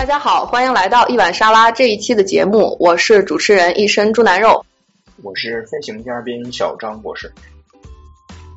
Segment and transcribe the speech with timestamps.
[0.00, 4.64] 大家好，欢迎来到一碗沙拉这一期的节目，我是主持人一身猪腩肉，
[5.22, 7.30] 我是飞行嘉宾小张博士。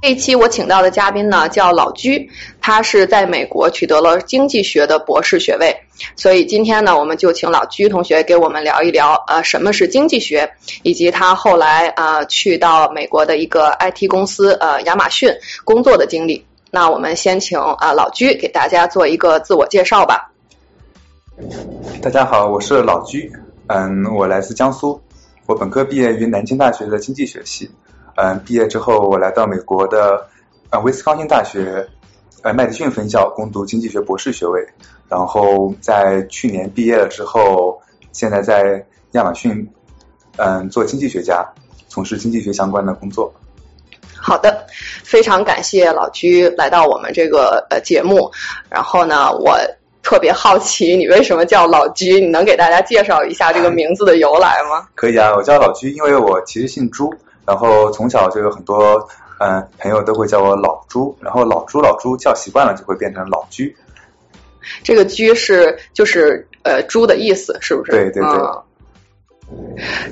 [0.02, 2.30] 这一期我请到的嘉宾呢叫老居，
[2.62, 5.76] 他是在美国取得了经济学的博士学位，
[6.16, 10.50] 所以今天呢我们就请老居同学给我们聊一聊呃什么是经济学，
[10.84, 15.30] 以及他后来呃去到美国的一个 IT 公司呃亚马逊
[15.66, 16.46] 工作的经历。
[16.72, 20.30] 那我们先请啊老居给大家做一个自我介绍吧。
[22.00, 23.32] 大家好，我是老居，
[23.66, 25.02] 嗯，我来自江苏，
[25.48, 27.72] 我本科毕业于南京大学的经济学系。
[28.16, 30.28] 嗯，毕业之后我来到美国的
[30.70, 31.88] 呃威斯康星大学
[32.44, 34.64] 呃麦迪逊分校攻读经济学博士学位，
[35.10, 39.68] 然后在去年毕业了之后，现在在亚马逊
[40.38, 41.44] 嗯做经济学家，
[41.88, 43.34] 从事经济学相关的工作。
[44.16, 44.68] 好的，
[45.04, 48.32] 非常感谢老居来到我们这个呃节目，
[48.70, 49.58] 然后呢，我
[50.04, 54.88] 特别好奇你为什么叫老居，你能给大家介绍一下这个名字的由来吗？
[54.94, 57.12] 可以啊，我叫老居，因为我其实姓朱。
[57.46, 59.06] 然后从小就有很多
[59.40, 63.76] 嗯朋友都会叫我老朱，然后老朱老朱叫习惯了就会变成老居。
[64.84, 67.92] 这个居是就是呃猪的意思，是不是？
[67.92, 68.40] 对对对。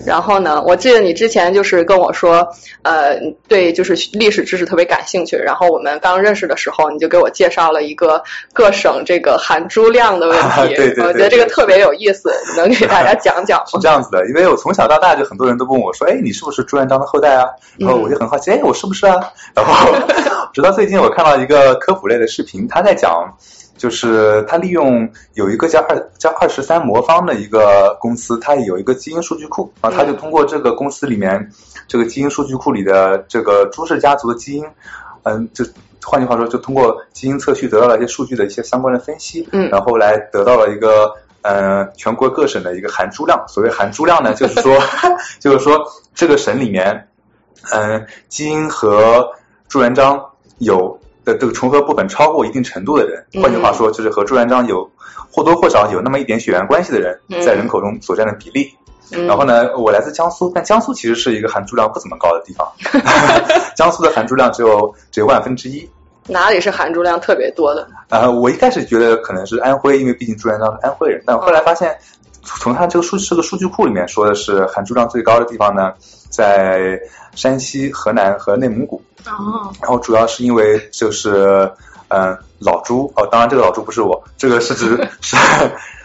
[0.06, 2.48] 然后呢，我记得你之前就是跟我说，
[2.82, 5.38] 呃，对，就是历史知识特别感兴趣。
[5.38, 8.24] 然后我们刚认识的时候，你就给我介绍了一个
[8.54, 10.76] 各省这个含猪量的问题。
[10.76, 13.66] 对对，我觉得这个特别有意思，能给大家讲讲吗？
[13.68, 17.46] 是这样子的，因为我从小到大就很多人都问我说，哎，你是不是朱元璋的后代啊？
[17.78, 19.32] 然后我就很好奇，哎，我是不是啊？
[19.56, 19.94] 然后
[20.54, 23.38] 直到最近我看到一个科普类的视频，他在讲。
[23.82, 31.50] 就是他利用有一个叫二叫二十三魔方的一个公司，它有一个基因数据库，然后他就通过这个公司里面
[31.88, 34.64] 这个基因数据库里的这个朱氏家族的基因，
[35.24, 35.66] 嗯，就
[36.04, 41.12] 换句话说，就通过基因测序得到了一些数据的一些相关的分析，嗯，然后来得到了一个
[41.42, 43.44] 嗯全国各省的一个含珠量。
[43.48, 44.78] 所谓含珠量呢，就是说
[45.42, 45.80] 就是说
[46.14, 47.08] 这个省里面，
[47.72, 49.28] 嗯，基因和
[49.68, 50.24] 朱元璋
[50.60, 51.01] 有。
[51.32, 54.90] 的这个重合部分超过一定程度的人，换句话说，就是和朱元璋有
[55.32, 58.72] 或多或少有那么一点血缘关系的人，在人口中所占的比例。
[59.28, 62.66] 然后呢，我来自江苏，但江苏其实是一个含珠量不怎么高的地方，
[63.76, 65.90] 江苏的含珠量只有只有万分之一。
[66.28, 67.86] 哪里是含珠量特别多的？
[68.10, 71.94] 呃，我一开始觉得可能是安徽，因为毕竟朱元璋是安徽人，但后来发现，
[72.42, 75.92] 从他这个数这个数据库里面说的是含珠量最高的地方呢，
[76.30, 76.98] 在
[77.36, 79.02] 山西、河南和内蒙古。
[79.26, 81.72] 哦，然后主要是因为就是
[82.10, 85.38] 嗯老朱哦，当然这个老朱不是我，这个是指 是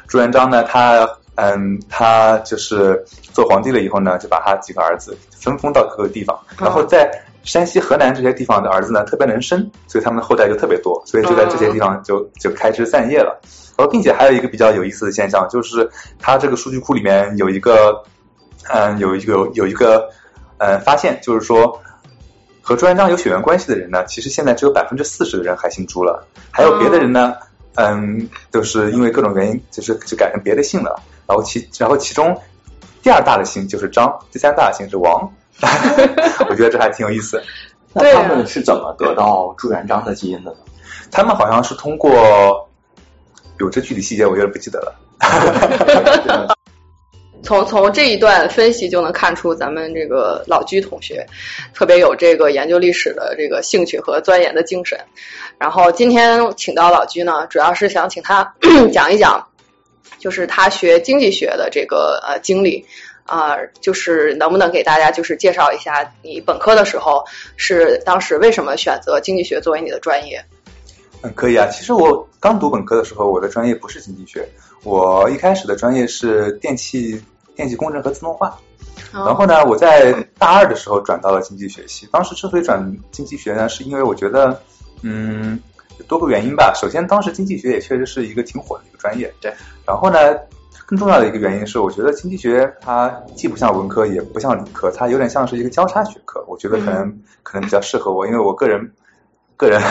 [0.06, 7.10] 朱元璋呢，他嗯他就是做皇帝了以后呢，就把他几个儿子分封到各个地方，然后在
[7.42, 13.40] 山西、河南这些地方的儿子呢特别能生，所以他们的后代就特别多，所以就在这些地方就就开枝散叶了。
[13.78, 15.88] 然后并且还有一个比较有意思的现象，就是
[16.18, 18.02] 他这个数据库里面有一个
[18.72, 20.08] 嗯有一个有一个
[20.58, 21.80] 嗯发现，就是说。
[22.68, 27.36] 和朱元璋有血缘关系的人呢，其实现在只有百分之四十的人还姓朱了，还有别的人呢，
[27.76, 31.00] 嗯，都是因为各种原因，就是就改成别的姓了。
[31.28, 32.36] 然后其然后其中
[33.04, 35.32] 第二大的姓就是张，第三大的姓是王。
[36.50, 37.40] 我觉得这还挺有意思。
[37.94, 40.56] 那他们是怎么得到朱元璋的基因的呢？
[41.12, 42.68] 他们好像是通过，
[43.60, 46.50] 有这具体细节，我有点不记得了。
[47.46, 51.24] 从从这一段分析就能看出，咱们这个老居同学
[51.72, 54.98] 特别有这个研究历史的这个兴趣和钻研的精神。
[55.56, 58.52] 然后今天请到老居呢，主要是想请他
[58.92, 59.46] 讲一讲，
[60.18, 62.84] 就是他学经济学的这个呃经历
[63.26, 67.24] 啊，就是能不能给大家就是介绍一下你本科的时候
[67.56, 70.44] 是当时为什么选择经济学作为你的专业？
[71.22, 71.68] 嗯，可以啊。
[71.68, 74.48] 其实我刚读本科的时候，我的专业不是经济学，
[74.82, 77.22] 我一开始的专业是电气。
[77.56, 78.56] 电气工程和自动化，
[79.12, 82.06] 然后呢，我在大二的时候转到了经济学系。
[82.12, 84.60] 当时之所以转经济学呢，是因为我觉得，
[85.02, 85.58] 嗯，
[86.06, 86.72] 多个原因吧。
[86.74, 89.32] 首先，当时经济学也确实是一个挺火的一个专业。
[89.40, 89.52] 对。
[89.86, 90.18] 然后呢，
[90.84, 96.44] 更重要的一个原因是，我觉得经济学它既不像文科，也不像理科，它有点像是一个交叉学科。
[96.46, 98.92] 我觉得可能可能比较适合我，因为我个人
[99.56, 99.82] 个人。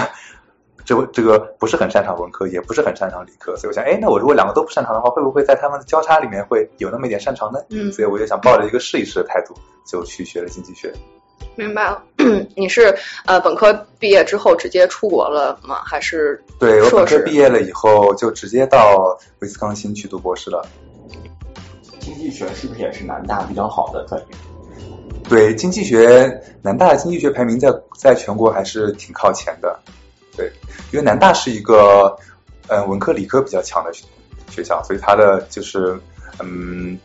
[0.86, 7.60] 这这个不是很擅长文科，也不是很擅长理科，所以我想，哎，那我如果两个都不擅长的话，会不会在他们的交叉里面会有那么一点擅长呢？
[7.70, 9.56] 嗯，所以我就想抱着一个试一试的态度，
[9.86, 10.94] 就去学了经济学。
[11.56, 12.04] 明白了，
[12.56, 12.96] 你是
[13.26, 15.82] 呃本科毕业之后直接出国了吗？
[15.86, 20.66] 还是对我本科毕业了以后就直接到威斯康星去读博士了。
[22.00, 24.28] 经济学是不是也是南大比较好的专业？
[25.28, 29.80] 对，经济学南大的经济学排名在在全国还是挺靠前的。
[30.36, 30.52] 对，
[30.92, 32.16] 因为南大是一个，
[32.68, 33.92] 嗯，文科理科比较强的
[34.50, 36.00] 学校，所以它的就是
[36.40, 36.98] 嗯。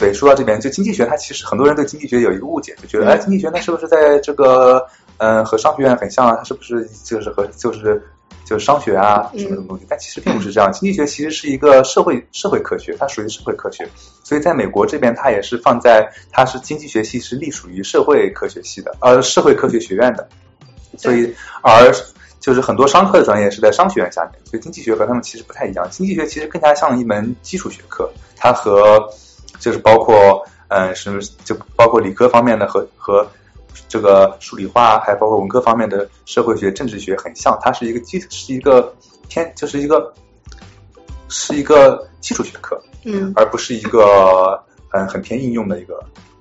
[0.00, 4.86] 对，说到这边，就经济学，它其实很多人对经济学有一个误解，就觉得，哎，经济学它是不是在这个，
[5.16, 6.36] 嗯，和商学院很像啊？
[6.36, 8.00] 它是不是就是和就是
[8.44, 9.84] 就是商学啊什么什么东西？
[9.88, 13.88] 但其实并不是这样，经济学其实是一个社会社会科学，它属于社会科学，
[14.22, 20.28] 所以在美国这边，它也是放在它是经济学系是隶属于社会科学系的，呃，社会科学学院的，
[20.98, 21.90] 所以而
[22.40, 29.08] 就是很多商科的专业是在商学院下面，所以经济学和他们其实不太一样，经济学其实更加像一门基础学科，它和
[29.58, 33.26] 就是包括，嗯，是就包括理科方面的和和
[33.88, 38.94] 这个数理化，还包括文科方面的社会学、政治学很像，它是一个基是一个
[39.28, 40.12] 偏就是一个
[41.28, 44.58] 是一个基础学科，嗯，而不是一个
[44.88, 45.98] 很很偏应用的一个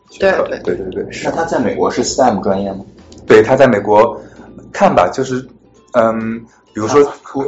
[0.10, 0.44] 学科。
[0.44, 1.08] 对对对对。
[1.24, 2.86] 那他在美国是 STEM 专业吗？
[3.26, 4.20] 对，他在美国
[4.78, 5.48] 看吧，就是
[5.94, 6.46] 嗯。
[6.74, 7.04] 比如说，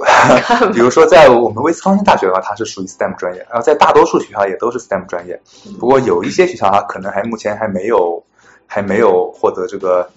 [0.74, 5.40] 比如说，在我们威斯康星大学的话，它是属于 STEM 专业，然后在大多数学校也都是 STEM 专业。
[5.80, 8.24] 不过有一些学校它可能还目前还没有
[8.66, 10.10] 还没有获得这个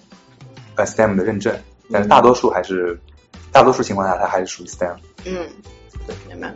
[0.73, 1.55] 呃 STEM 的认证，
[1.91, 2.99] 但是大多数还是
[3.51, 4.95] 大多数情况下它还是属于 STEM。
[5.25, 5.47] 嗯，
[6.07, 6.51] 对，明白。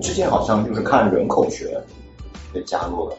[0.00, 1.78] 之前好像就是看人口学
[2.54, 3.16] 也加入了。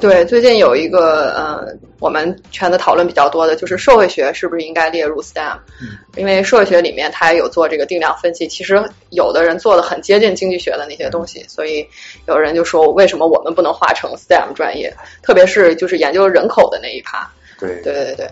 [0.00, 5.56] 对，最近有一个呃，我们圈子讨论比较多的就是社会学是不是应该列入 STEM？
[5.80, 8.78] 嗯，因为社会学里面它也有做这个定量分析，其实
[9.10, 11.86] 有的人做的很接近经济学的那些东西，所以
[12.26, 14.94] 有人就说为什么我们不能划成 STEM 专业？
[15.22, 17.30] 特别是就是研究人口的那一趴。
[17.58, 18.30] 对对对对，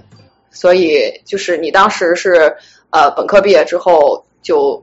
[0.51, 2.55] 所以就是你当时是
[2.91, 4.83] 呃本科毕业之后就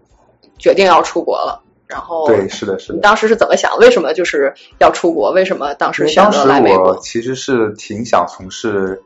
[0.57, 1.61] 决定要出国了。
[1.91, 2.95] 然后对，是的，是的。
[2.95, 3.77] 你当时是怎么想？
[3.77, 5.31] 为什么就是要出国？
[5.31, 6.97] 为什么当时选择来美国？
[7.01, 9.01] 其实是挺想从事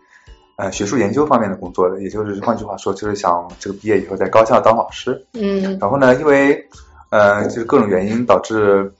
[0.56, 5.20] 呃学术研究方面的工作的，也就是换句话说，就是想这个毕业以后在高校当老师。
[5.34, 5.78] 嗯。
[5.82, 6.64] 然后呢，因为
[7.10, 8.92] 呃就是各种原因导致，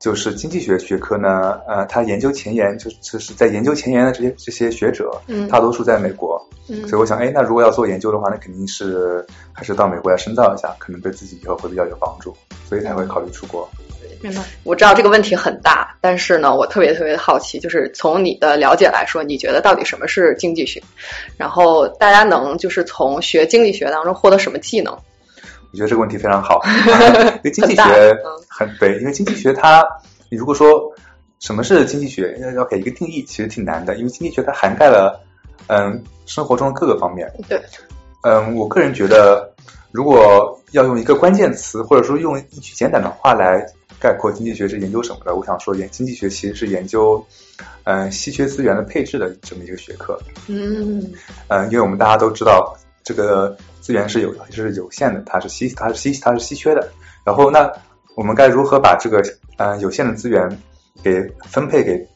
[0.00, 6.42] 就是经济学学科呢，呃，他研究前沿就就是在研究前沿的这些这些学者，嗯，大多数在美国。
[6.68, 6.88] 嗯。
[6.88, 12.34] 所以我想，哎，那如果要做研究的话，那肯定是还是到美国来深造一下，可能对自己以后会比较有帮助。
[12.66, 13.68] 所以才会考虑出国。
[14.22, 14.42] 明白。
[14.64, 20.82] 我知道这个问题很大，但是呢，我特别特别好奇，就是从你的了解来说，你觉得到底什么是经济学？
[21.36, 24.96] 然后大家能就是从学经济学当中获得什么技能？
[25.72, 26.60] 我觉得这个问题非常好，
[27.42, 28.16] 因为经济学
[28.48, 29.86] 很对，因为经济学它，
[30.30, 30.92] 你如果说
[31.38, 35.20] 什么是经济学，要要给一个定义，其实挺难的，因为经济学它涵盖了
[35.68, 37.30] 嗯生活中的各个方面。
[37.48, 37.60] 对。
[38.22, 39.48] 嗯，我个人觉得。
[39.92, 43.66] 如果要用一个关键词，或者说用一句简短的话来
[43.98, 47.26] 概括经济学是研究什么的，我想说，研经济学其实是研究，
[47.82, 50.16] 嗯，稀缺资源的配置的这么一个学科。
[50.46, 51.12] 嗯
[51.48, 52.72] 嗯，因为我们大家都知道，
[53.02, 56.90] 这个资源是有是有限的，它是稀它是稀它是稀缺的。
[57.24, 57.70] 然后那
[58.16, 59.22] 我们该如何把这个
[59.56, 60.48] 嗯有限的资源
[61.02, 62.06] 给分配给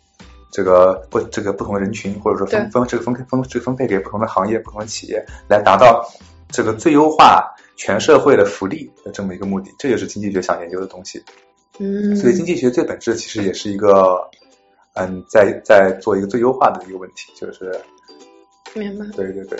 [0.52, 6.08] 这个不这个不同的人群，或者说分分这个分分这个分配给不同的行业、不同的企业，来达到
[6.48, 7.50] 这个最优化。
[7.76, 11.20] 全社会的福利的这么一个目的，这就是经济学想研究的东西。
[11.80, 14.30] 嗯，所以经济学最本质其实也是一个，
[14.92, 17.76] 嗯，在在做一个最优化的一个问题，就是。
[18.76, 19.04] 明白。
[19.06, 19.58] 对对对。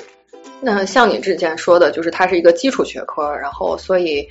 [0.61, 4.27] 那像你之前说的，就是它是一个基础学科，然后所以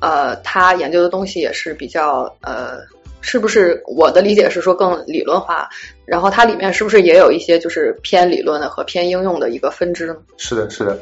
[0.00, 2.78] 呃，它研究的东西也是比较呃。
[3.22, 5.68] 是不是我的理解是说更理论化？
[6.04, 10.16] 然后它里面是不是也有一些就是偏理论的和偏应用的一个分支呢？
[10.36, 10.96] 是的，是的。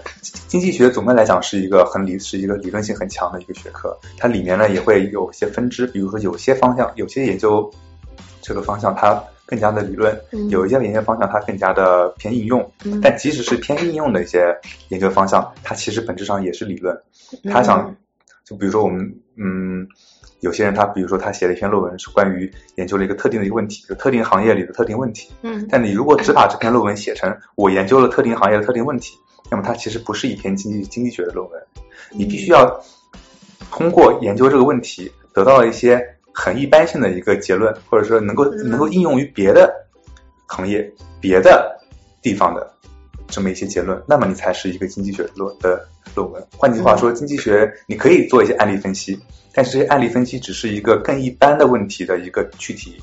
[0.48, 3.94] 经济学总的来讲是一个很理，是一个理论性很强的一个学科。
[4.16, 7.70] 它里面呢也会有些分支，比如说有些方向，有些研究
[8.40, 10.18] 这个方向它更加的理论，
[10.50, 12.72] 有一些研究方向它更加的偏应用。
[13.02, 14.56] 但即使是偏应用的一些
[14.88, 16.98] 研究方向，它其实本质上也是理论。
[17.52, 17.94] 他想，
[18.44, 19.86] 就比如说我们，嗯。
[20.40, 25.32] 有些人他比如说他写了一篇论文是关于研究了一个特定的一个问题，就特定行业里的特定问题。
[25.40, 25.66] 嗯。
[25.70, 29.16] 但你如果只把这篇论文写成我研究了特定行业的特定问题，
[29.50, 31.62] 那么它其实不是一篇经济经济学的论文。
[32.10, 32.78] 你必须要
[33.70, 35.98] 通过研究这个问题，得到了一些
[36.34, 39.72] 很一般性的一个结论，或者说能够能够应用于别的
[40.46, 41.80] 行业、别的
[42.20, 42.70] 地方的
[43.28, 46.44] 这么一些结论，那么你才是一个经济学论的论文。
[46.58, 49.18] 换句话说，经济学你可以做一些案例分析。
[49.56, 53.00] 但是这些案例分析只是一个更一般的问题的一个具体，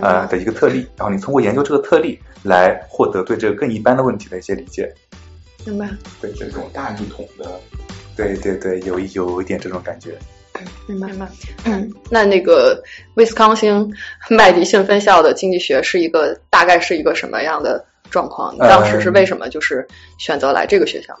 [0.00, 4.90] 呃的一个特例，然后你通过研究这个特例来获得对这个更一般的问题的一些理解。
[5.66, 5.90] 明白？
[6.22, 7.60] 对这种大一统的，
[8.16, 10.18] 对对对，有有一点这种感觉。
[10.86, 11.28] 明白明白。
[11.64, 12.82] 嗯，那那个
[13.14, 13.92] 威斯康星
[14.30, 18.54] 麦迪逊分校的经济学是一个大概是一个什么样的状况？
[18.54, 19.86] 你当时是为什么就是
[20.18, 21.14] 选择来这个学校？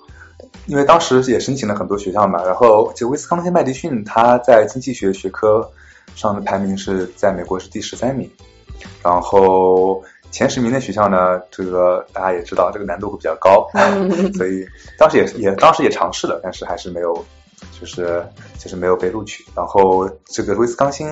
[0.66, 5.68] 因为当时也申请了很多学校嘛，然后就威斯康星麦迪逊，他在经济学学科
[6.14, 8.30] 上的排名是在美国是第十三名，
[9.02, 14.66] 然后前十名的学校呢，这个大家也知道，这个难度会比较高，嗯 所以
[14.98, 17.24] 当时也也当时也尝试了，但是还是没有，
[17.78, 18.24] 就是
[18.58, 19.44] 就是没有被录取。
[19.54, 21.08] 然后这个威斯康星，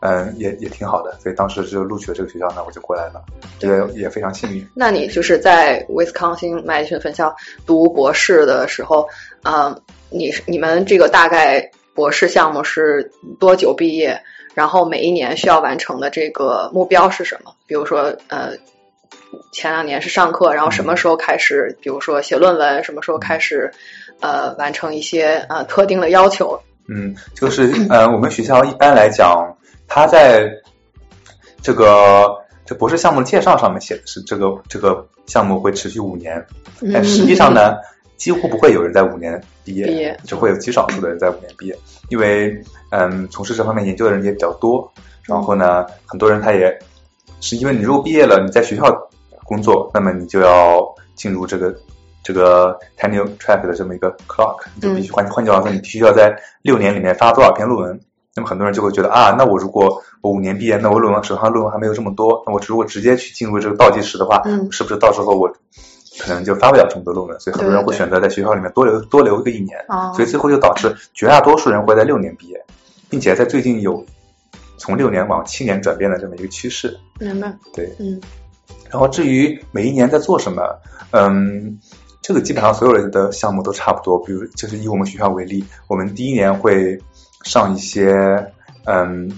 [0.00, 3.24] 嗯，也也挺好的，所以当时就录取了这个学校，那我就过来了，
[3.58, 4.66] 这个也非常幸运。
[4.74, 7.34] 那你就是在威斯康星麦迪逊分校
[7.66, 9.08] 读博士的时候，
[9.42, 9.76] 啊、
[10.10, 14.20] 你是你们这个大概博士项目是多久毕业？
[14.54, 17.52] 然后每一年需要完成的这个目标是什么？
[17.66, 18.52] 比如说，呃，
[19.52, 21.76] 前两年是上课，然后什么时候开始？
[21.80, 23.72] 比如说写论文，什么时候开始？
[24.20, 26.60] 呃，完成一些呃特定的要求？
[26.88, 29.56] 嗯，就是呃，我们学校一般来讲，
[29.88, 30.50] 它在
[31.62, 32.28] 这个
[32.66, 36.44] 这博士项目的介绍上面写的是这个这个项目会持续五年，
[36.92, 37.76] 但实际上呢，
[38.16, 40.20] 几乎不会有人在五年毕业，毕业。
[40.26, 41.78] 只会有极少数的人在五年毕业，
[42.10, 42.54] 因为
[42.90, 44.92] 嗯，从事这方面研究的人也比较多，
[45.22, 46.78] 然后呢，很多人他也
[47.40, 48.84] 是因为你如果毕业了，你在学校
[49.44, 50.82] 工作，那么你就要
[51.14, 51.74] 进入这个
[52.24, 58.00] 这个 tenure track 的这么一个 clock，你就必须换换句话说，你必须要在六年里面发多少篇论文。
[58.36, 65.48] 那么很多人就会觉得啊，那我如果我五年毕业，那我论文手上论文还没有这么多，那我如果直接去进入这个倒计时的话，嗯是不是到时候我
[66.18, 67.38] 可能就发不了这么多论文？
[67.38, 72.60] 所以很多人会选择在学校里面多留多留个一年，哦所以最后就导致绝大多数人会在六年毕业，
[73.08, 74.04] 并且在最近有
[74.78, 76.98] 从六年往七年转变的这么一个趋势。
[77.20, 77.54] 明白？
[77.72, 78.20] 对，嗯
[78.90, 80.62] 然后至于每一年在做什么，
[81.10, 81.78] 嗯，
[82.24, 84.18] 这个基本上所有人的项目都差不多。
[84.24, 86.98] 比如，就是以我们学校为例，我们第一年会
[87.42, 88.16] 上一些，
[88.86, 89.30] 嗯，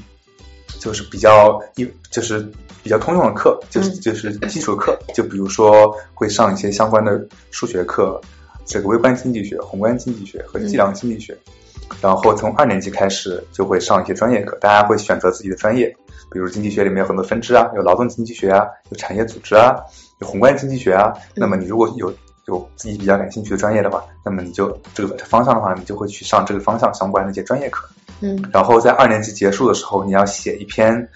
[0.79, 2.49] 就是比较一就是
[2.85, 8.21] 比较通用的课，就是嗯就是基础课，就比如说会上一些相关的数学课，
[8.65, 11.37] 这个微观经济学、宏观经济学和计量经济学。
[12.01, 15.89] 然后从二年级开始就会上一些专业课，大家会选择自己的专业，
[16.31, 19.77] 比如经济学里面有很多分支啊，有劳动经济学啊，有产业组织啊，
[20.21, 21.13] 有宏观经济学啊。
[21.35, 22.13] 那么你如果有
[22.47, 27.89] 有自己比较感兴趣的专业的话，那么你就这个方向的话，你就会去上这个方向相关的一些专业课。
[28.21, 31.09] 嗯然后在二年级结束的时候，你要写一篇，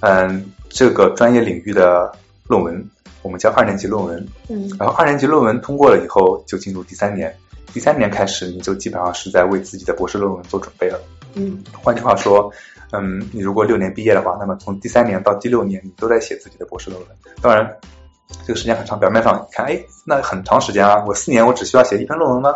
[0.00, 2.12] 嗯，这个专业领域的
[2.46, 2.84] 论文，
[3.22, 4.28] 我们叫二年级论文。
[4.48, 7.34] 嗯然后二年级论文通过了以后，就进入第三年。
[7.72, 11.00] 第三年开始，你就基本上是在为自己的博士论文做准备了。
[11.34, 12.52] 嗯换句话说，
[12.92, 17.10] 嗯，你如果六年毕业的话，那么从第三年到第六年，你都在写自己的博士论文。
[17.40, 17.66] 当然，
[18.46, 22.54] 这个时间很长，表面上一看，哎，那很长时间啊，我四年我只需要写一篇论文吗？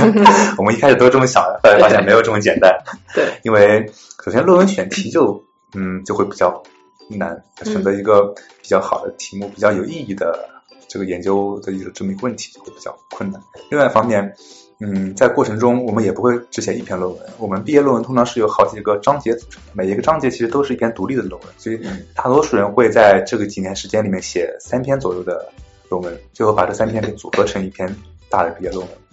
[0.58, 2.70] 我们一开始都是这么想的，后来发现没有这么简单。
[3.14, 3.90] 对，因为
[4.24, 5.42] 首先论文选题就
[5.74, 6.62] 嗯就会比较
[7.08, 10.48] 难，选择一个比较好的题目，比较有意义的
[10.88, 13.40] 这个研究的一个这么一个问题就会比较困难。
[13.70, 14.34] 另外一方面，
[14.80, 21.80] 嗯，在过程中我们也不会只写一篇论文，我们毕业论文通常是由好几个章节组成的，每一个章节其实都是一篇独立的论文，所以
[22.14, 25.48] 大多数人会在这个几年时间里面写三篇左右的
[25.88, 27.94] 论文，最后把这三篇给组合成一篇
[28.28, 29.03] 大的毕业论文。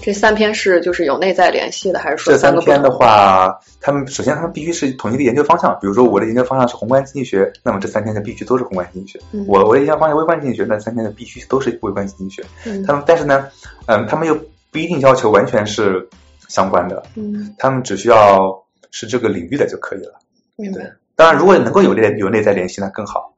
[0.00, 2.90] 这三篇是就是有内在联系的，还是说这三篇的？
[2.90, 5.76] 话，他们首先他们必须是同一个研究方向。
[5.80, 9.20] 比如说我的研究方向是宏观经济学，那么这三篇就必须都是宏观经济学。
[9.32, 12.44] 嗯我我的研究方向微观经济学，那三篇就必须都是微观经济学。
[12.64, 13.48] 嗯他们但是呢，
[13.86, 14.38] 嗯，他们又
[14.70, 16.08] 不一定要求完全是
[16.48, 20.14] 相关的，嗯，他们只需要是这个领域的就可以了。
[20.56, 20.80] 明白。
[21.14, 23.34] 当然，如果能够有内有内在联系，那更好。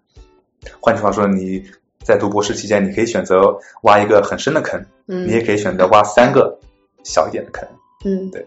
[0.80, 1.62] 换句话说，你
[2.04, 6.56] 在读博士期间，你可以选择挖一个很深的坑，嗯你也可以选择挖三个
[7.02, 7.66] 小一点的坑。
[8.04, 8.44] 嗯，对，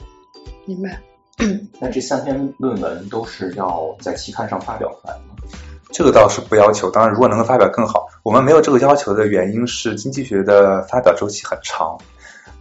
[0.66, 1.00] 明白。
[1.80, 5.36] 那这三篇论文都是要在期刊上发表出来的吗？
[5.92, 8.08] 这个倒是不要求，当然如果能够发表更好。
[8.24, 11.98] 我们没有这个要求的原因是经济学的发表周期很长，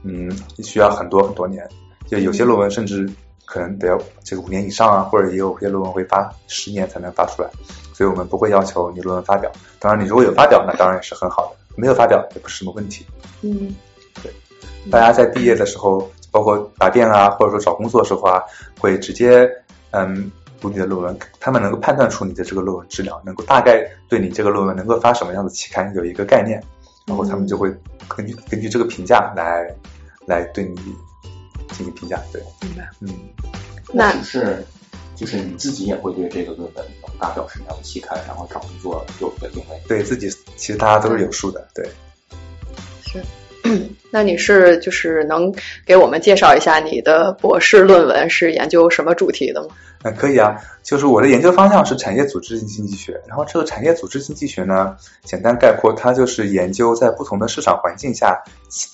[0.03, 0.31] 嗯，
[0.63, 1.67] 需要很多很多年，
[2.07, 3.09] 就有些论文甚至
[3.45, 7.49] 可能得要这个五年以上啊，或者也有些论文会发十年才能发出来，
[7.97, 9.51] 所以我们不会要求你论文发表。
[9.79, 13.07] 当然，你如果有发表，那当然也是很好的；没有发表也不是什么问题。
[13.41, 13.75] 嗯
[14.23, 14.31] 对
[14.91, 18.43] 大家在毕业的时候，包括答辩啊，或者说找工作的时候啊，
[18.79, 19.51] 会直接
[19.93, 26.63] 嗯读你的论文，他们能够判断出你的这个论文质量，能够大概对你这个论文能够发什么样的期刊有一个概念，
[27.07, 27.75] 然后他们就会
[28.09, 29.75] 根据根据这个评价来
[30.27, 30.77] 来对你
[31.73, 32.21] 进行评价。
[32.31, 32.89] 对，明白。
[33.01, 33.09] 嗯，
[33.93, 34.67] 那只是
[35.17, 39.81] 就是你自己也会对这个论文能发表什么样的期刊，然后找工作有一个定位。
[39.89, 41.67] 对自己其实大家都是有数的。
[41.75, 41.89] 对，
[43.05, 43.23] 是，
[44.11, 45.53] 那你是就是能
[45.85, 49.75] 给我们介绍一下你的博士论文是研究什么主题的吗？
[50.05, 58.41] 那可以啊，就是我的研究方向是产业组织经济学，然后这个产业组织经济学呢，简单概括，它就是研究在不同的市场环境下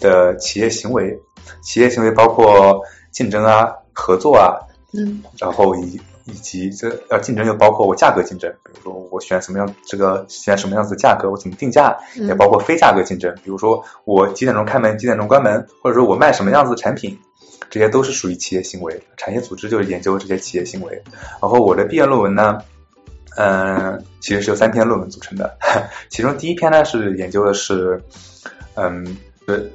[0.01, 1.21] 的企业行为，
[1.63, 4.57] 企业行为包括竞争啊、合作啊、
[4.95, 12.27] 嗯然后以以及这呃竞争又包括我价格竞争，比如说我选什么样这个选什么样子的价格，我怎么定价，嗯。
[12.27, 17.19] 也包括非价格竞争，比如说我几点钟开门，几点钟关门，或者说我卖什么样子的产品，
[17.71, 19.03] 这些都是属于企业行为。
[19.17, 21.03] 产业组织就是研究这些企业行为。
[21.41, 22.59] 然后我的毕业论文呢，
[23.37, 25.57] 嗯、其实是由三篇论文组成的，
[26.11, 28.03] 其中第一篇呢是研究的是，
[28.75, 29.17] 嗯，
[29.49, 29.73] 是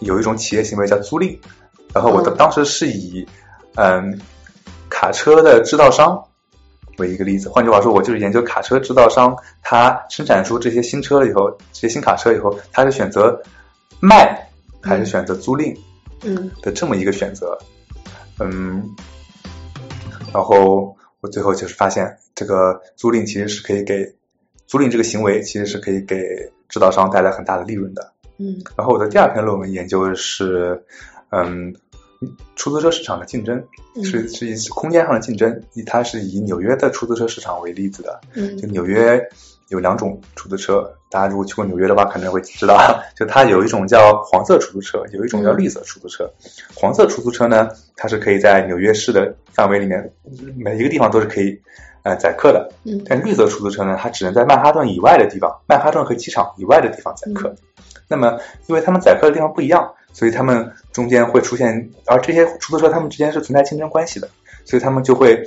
[0.00, 1.38] 有一种企业行为叫租赁，
[1.94, 2.36] 然后我的嗯。
[2.36, 3.26] 当时是以
[3.76, 4.20] 嗯
[4.92, 6.22] 卡车的制造商
[6.98, 13.42] 为一个例子，换句话说，我就是研究卡车制造商，他生产出这些新车了以后，这些新卡车以后，他是选择
[14.00, 14.46] 卖
[14.82, 15.74] 还是选择租赁
[16.22, 17.58] 嗯的这么一个选择。
[18.38, 18.84] 嗯，
[20.32, 24.14] 然后我最后就是发现，这个租赁其实是可以给
[24.66, 26.16] 租赁这个行为其实是可以给
[26.68, 28.12] 制造商带来很大的利润的。
[28.38, 30.84] 嗯然后我的第二篇论文研究的是，
[31.30, 31.74] 嗯，
[32.56, 33.62] 出租车市场的竞争，
[33.94, 38.20] 嗯是是一空间上的竞争，以它是以纽约的出租车市场为例子的。
[38.34, 39.20] 嗯就纽约
[39.68, 42.76] 有两种出租车，大家如果去过纽约的话，可能会知道，
[43.16, 46.30] 就它有一种叫黄色出租车，有一种叫绿色出租车。
[46.74, 50.12] 黄色出租车呢，它是可以在纽约市的范围里面，
[50.56, 51.58] 每一个地方都是可以
[52.02, 52.70] 呃载客的。
[52.84, 57.54] 嗯但绿色出租车呢，它只能在曼哈顿以外的地方，曼哈顿和机场以外的地方载客。
[58.08, 64.28] 那么，因为他们载客的地方不一样，所以他们中间会出现，而这些出租车他们之间是存在竞争关系的，
[64.64, 65.42] 所以他们就会，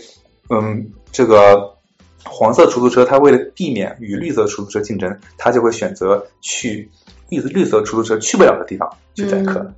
[0.49, 1.75] 嗯，这个
[2.23, 6.89] 黄色出租车它为了避免与绿色出租车竞争，它就会选择去
[7.29, 9.59] 绿绿色出租车去不了的地方去载客。
[9.59, 9.75] 嗯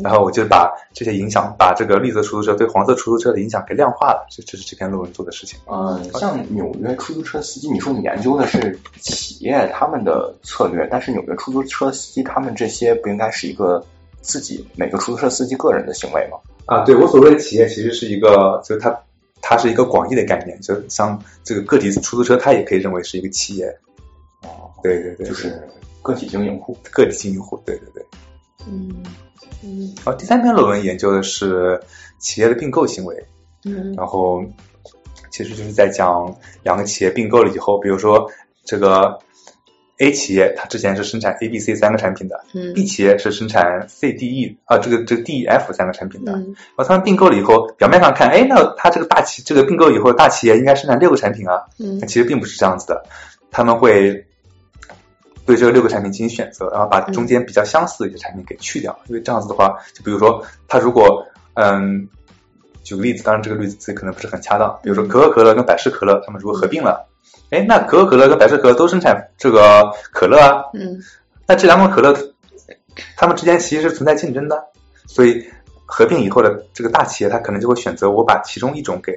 [0.00, 5.58] 然后我就把这些影响，把这个绿色出租车对黄色出租车的影响给量化了，这这是这篇论文做的事情。
[5.66, 13.84] 嗯，像纽约出租车司机，你说你研究的是企业他们的策略，但是纽约出租车司机他们这些不应该是一个
[14.22, 16.38] 自己每个出租车司机个人的行为吗？
[16.64, 18.96] 啊，对我所谓的企业其实是一个，就是它
[19.42, 23.66] 它是一个广义的概念，就像这个个体出租车，它也可以认为是一个企业。
[24.42, 25.60] 哦，对对对，就是
[26.00, 26.76] 个体经营户。
[26.90, 28.04] 个体经营户，对对对。
[28.66, 29.04] 嗯
[29.62, 31.80] 嗯然后第三篇论文研究的是
[32.18, 33.26] 企业的并购行为，
[33.64, 34.42] 嗯然后
[35.32, 36.32] 其实就是在讲
[36.62, 38.30] 两个企业并购了以后，比如说
[38.64, 39.18] 这个
[40.02, 46.54] A 企业它之前是生产 A、B、C 三个产品的嗯，B 企业是生产 C、D、E 啊这个这个 D、E、F 三个产品的，嗯。
[46.76, 53.04] 然后他们并购了以后，表面上看，哎，那它这个大企这个并购以后，大企业应该生产六个产品啊，嗯那其实并不是这样子的，
[53.52, 54.26] 他们会
[55.46, 62.08] 对这个六个产品进行选择，然后把中间比较相似的一些产品给去掉，因为这样子的话，就比如说它如果嗯，
[62.82, 67.06] 举个例子，当然这个例子可能不是很恰当，比如说可口可乐跟百事可乐他们如果合并了，
[67.52, 70.98] 哎，那可口可乐跟百事可乐都生产这个可乐啊，嗯。
[71.46, 72.16] 那这两款可乐，
[73.14, 74.64] 它们之间其实是存在竞争的，
[75.06, 75.44] 所以
[75.84, 79.12] 合并以后的这个大企业，它可能就会选择我把其中一种给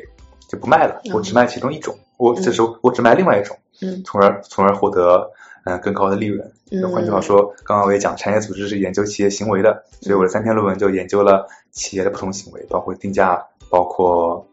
[0.49, 1.13] 就不卖了，嗯。
[1.13, 4.03] 我只卖其中一种，我这时候我只卖另外一种，嗯。
[4.03, 5.31] 从而从而获得
[5.63, 6.45] 嗯、呃更高的利润。
[6.71, 6.81] 嗯。
[6.81, 14.45] 就换句话说，刚刚我也讲，产业组织是研究企业行为的，所以我的三篇论文就研究了企业的不同行为，包括定价，包括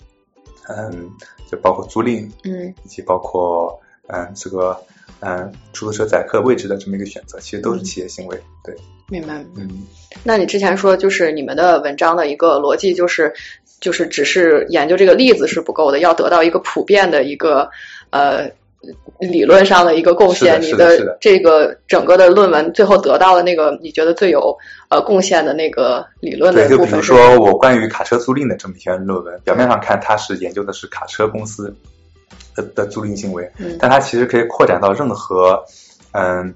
[0.68, 1.10] 嗯，
[1.50, 4.76] 就包括租赁，嗯以及包括嗯这个
[5.20, 8.40] 嗯出租车载客位置的这么一个选择，其实都是企业行为。
[8.64, 8.74] 对，
[9.08, 9.44] 明白。
[9.56, 9.82] 嗯，
[10.22, 13.32] 那你之前说，就是你们的文章的一个逻辑，就是
[13.80, 17.70] 就是只是研究这个例子是不够的，要得到一个普遍的一个
[18.10, 18.50] 呃
[19.20, 20.60] 理论上的一个贡献。
[20.60, 24.56] 你的这个整个的论文最后得到的那个你觉得最有
[24.88, 27.02] 呃贡献的那个理论的对，就比如？
[27.02, 31.74] 说我关于卡车租赁的这么一篇论文，表面上看它是研究的是卡车公司
[32.54, 35.62] 的的租赁行为，嗯但它其实可以扩展到任何
[36.12, 36.52] 嗯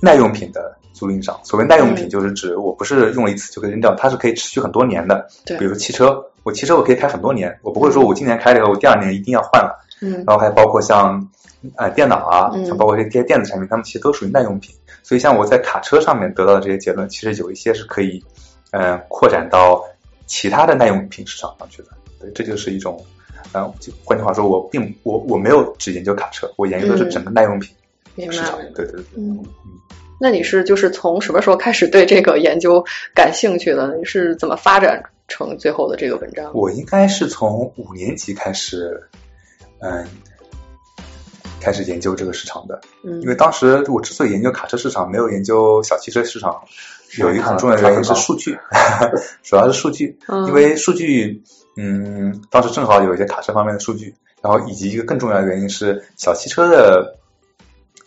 [0.00, 1.38] 耐用品的租赁上。
[1.42, 5.26] 所谓耐用品，嗯就是指我不是用了一次就可以扔掉，它是可以持续很多年的。
[5.44, 9.83] 对比如汽车，我汽车我可以开很多年，我不会说我今年开了以后，我第二年一定要换了。
[10.00, 11.28] 嗯然后还包括像
[11.76, 14.74] 呃电脑啊，嗯像包括这些电子产品，它们其实都属于耐用品。
[15.02, 18.22] 所以像我在卡车上面得到的这些结论，其实有一些是可以
[18.70, 19.84] 呃扩展到
[20.26, 21.88] 其他的耐用品市场上去的。
[22.18, 23.04] 对，这就是一种
[23.52, 27.74] 呃，就换句话说，我并我我没有只研究卡车，我研究的是整个耐用品
[28.32, 28.64] 市场白。。
[28.74, 29.04] 对对对。
[29.16, 29.44] 嗯，
[30.18, 32.82] 那你是就是从什么时候开始对这个研究
[33.14, 33.94] 感兴趣的？
[33.98, 36.50] 你是怎么发展成最后的这个文章？
[36.54, 39.02] 我应该是从五年级开始，
[39.84, 40.06] 嗯，
[41.60, 42.80] 开始研究这个市场的。
[43.04, 46.58] 嗯因为当时我之所以研究卡车市场，没有研究小汽车市场，
[47.18, 48.58] 有一个很重要的原因是数据，
[49.44, 50.18] 主要是数据。
[50.28, 51.42] 嗯因为数据，
[51.76, 57.14] 嗯，当时正好有一些卡车方面的数据，然后以及一个更重要的原因是小汽车的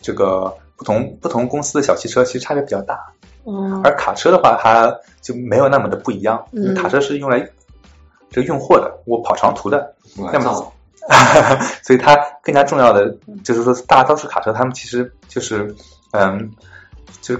[0.02, 2.98] 这个不同不同公司的小汽车其实差别比较大，
[3.46, 7.38] 嗯而卡车的话它就没有那么的不一样，因为嗯卡车是用来
[8.30, 9.94] 这个运货的，我跑长途的，
[10.32, 10.72] 那么
[11.82, 15.74] 所以它更加重要的就是说，大多数卡车他们其实就是
[16.12, 16.50] 嗯，
[17.22, 17.34] 就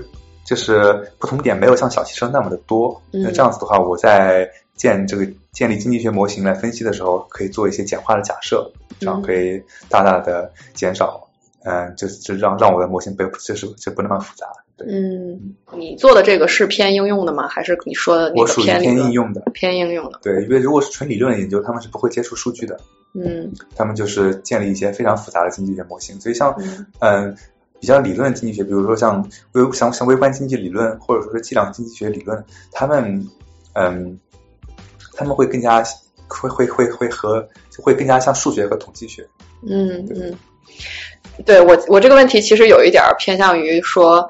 [0.44, 3.00] 就是不同点没有像小汽车那么的多。
[3.12, 11.24] 嗯那这样子的话，我在建这个建立经济学模型来分析的时候，可以做一些简化的假设，这样嗯可以大大的减少。
[11.64, 14.46] 嗯，就是就让让我的模型不就是就不那么复杂。
[14.76, 17.46] 对，嗯，你做的这个是偏应用的吗？
[17.48, 19.42] 还是你说的那个我属于偏偏应用的。
[19.52, 20.20] 偏应用的？
[20.22, 22.78] 对，因为如果是纯理论的研究，他们是不会接触数据的，
[23.14, 26.21] 嗯他们就是建立一些非常复杂的经济学模型。
[26.21, 27.37] 所以像嗯嗯，
[27.81, 33.27] 比较理论经济学，比如说像微像像微观经济理论，或者说是计量经济学理论，他们
[33.75, 34.18] 嗯，
[35.14, 35.83] 他们会更加
[36.29, 37.47] 会会会会和
[37.83, 39.27] 会更加像数学和统计学。
[39.66, 40.37] 嗯嗯，
[41.44, 44.29] 对我我这个问题其实有一点偏向于说，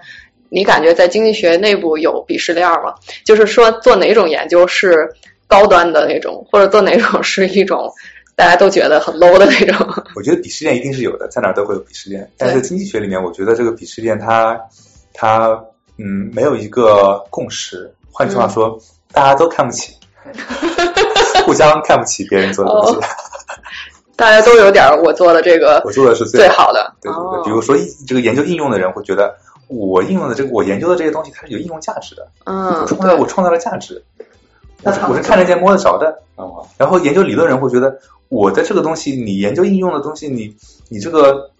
[0.49, 2.95] 你感觉在经济学内部有鄙视链吗？
[3.25, 5.11] 就是说做哪种研究是
[5.47, 7.93] 高端的那种，或者做哪种是一种
[8.39, 9.85] 大家都觉得很 low 的那种？
[10.15, 12.31] 我觉得鄙视链一定是有的，在哪儿都会有鄙视链。
[12.39, 14.57] 但是经济学里面，我觉得这个鄙视链它
[15.13, 15.61] 它
[15.97, 17.93] 嗯没有一个共识。
[18.13, 18.79] 换句话说，
[19.11, 19.93] 大家都看不起，
[21.45, 23.09] 互相看不起别人做的东西。
[24.15, 29.35] 大家都有点儿我做的这个我做的是最好的，对对哦对，比如说这个研究应用的人会觉得，
[29.67, 34.01] 我应用的这个我研究的这些东西它是有应用价值的，嗯我，创造我创造了价值，
[34.85, 36.23] 我是那我是看得见摸得着的。
[36.37, 36.47] 啊，
[36.77, 37.97] 然后研究理论人会觉得，
[38.29, 40.55] 我的这个东西，你研究应用的东西，你
[40.89, 41.51] 你这个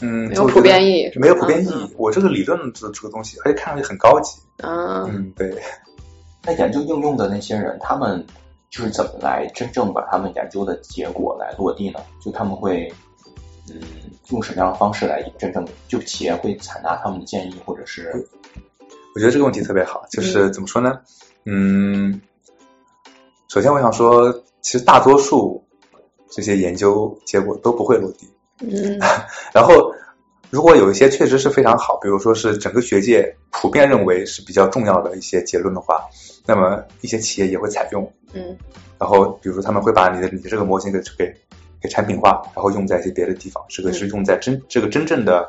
[0.00, 1.94] 嗯没有普遍意义没有普遍意嗯义。
[1.96, 4.38] 我这个理论的这个东西，而且看上去很高级。
[4.58, 5.56] 嗯嗯，对。
[6.44, 8.24] 那研究应用的那些人，他们
[8.70, 12.00] 就是怎么来真正把他们研究的结果来落地呢？
[12.24, 12.90] 就他们会，
[13.70, 13.80] 嗯，
[14.30, 18.26] 用什么样的方式来真正就企业会采纳他们的建议，或者是
[19.14, 21.00] 我觉得这个问题特别好，就是怎么说呢？
[21.44, 22.20] 嗯，
[23.48, 25.64] 首先我想说，其实大多数
[26.30, 28.28] 这些研究结果都不会落地。
[28.60, 28.98] 嗯
[29.54, 29.92] 然后，
[30.50, 36.02] 如果有一些确实是非常好，比如说是整个学界普遍认为是比较重要的一些结论的话，
[36.46, 38.12] 那么一些企业也会采用。
[38.32, 38.56] 嗯
[38.98, 41.32] 然后，比如说他们会把你的你的这个模型给给
[41.80, 45.48] 给产品化，然后用在一些别的地方，这个是用在真这个真正的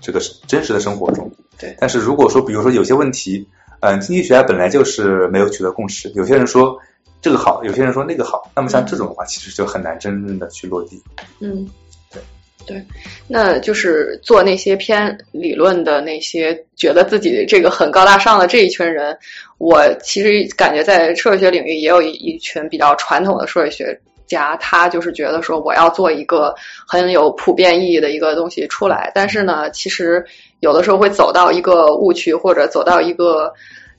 [0.00, 1.30] 这个真实的生活中。
[1.60, 3.48] 对但是如果说，比如说有些问题，
[3.80, 6.76] 嗯，经济学家本来就是没有取得共识，有些人说
[7.20, 11.02] 这个好，有些人说那个好，那么像这种的话，其实就很难真正的去落地。
[11.40, 11.68] 嗯，
[12.12, 12.22] 对
[12.64, 12.84] 对，
[13.26, 19.18] 那就是做那些偏理论的那些，觉得自己这个很高大上的这一群人，
[19.58, 26.54] 我其实感觉在社会学领域也有一一群比较传统的社会学家，他就是觉得说我要做一个
[26.86, 30.24] 很有普遍意义的一个东西出来，但是呢，其实
[30.60, 33.52] 有的时候会走到一个误区，或者走到一个。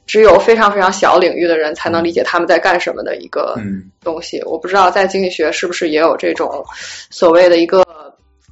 [0.10, 4.42] 只有非常非常小领域的人才能理解他们在干什么的一个嗯东西。
[4.44, 6.66] 我不知道在经济学是不是也有这种
[7.12, 7.86] 所谓的一个，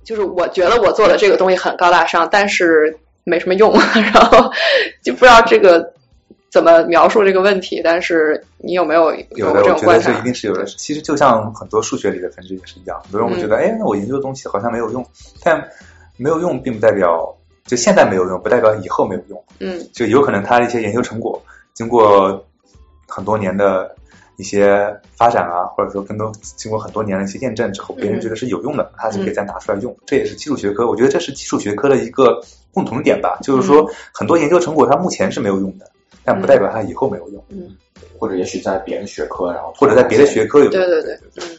[0.05, 3.73] 就是我觉得我做的这个东西很高大上，但是没什么用，
[4.13, 4.51] 然后
[5.01, 5.91] 就不知道这个
[6.51, 7.81] 怎么描述这个问题。
[7.83, 10.11] 但是你有没有有这种观察？
[10.11, 10.63] 我觉得这一定是有的。
[10.65, 15.03] 其实就像很多数学里的分支也是一样，很多人会觉得，哎，那我研究的东西好像没有用，
[15.43, 15.67] 但
[16.17, 17.35] 没有用并不代表
[17.67, 19.43] 就现在没有用，不代表以后没有用。
[19.59, 21.39] 嗯就有可能他的一些研究成果
[21.73, 22.43] 经过
[23.07, 23.95] 很多年的
[24.37, 29.95] 一些发展啊，或者说更多经过很多年的一些验证之后，别人觉得是有用的，他就可以再拿出来用。
[30.05, 32.39] 这也是基础学科，我觉得这是基础学科的一个
[32.71, 35.89] 共同点吧，就是说很多研究成果它目前是没有用的，
[36.23, 37.75] 但不代表它以后没有用，嗯，
[38.19, 40.73] 或者也许在别的学科，然后或者在别的学科有用。
[40.73, 41.56] 对对对，嗯。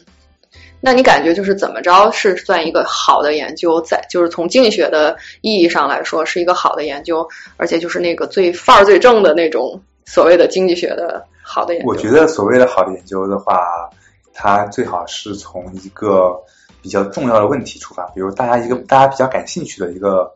[0.81, 11.89] 那你感觉就是怎么着是算一个好的研究，在就是从经济学的意义上来说是一个好的研究，而且就是那个最范儿最正的那种所谓的经济学的好的研究。
[11.89, 13.89] 我觉得所谓的好的研究的话，
[14.33, 16.33] 它最好是从一个
[16.81, 20.31] 比较重要的问题出发，比如大家一个大家比较感兴趣的一个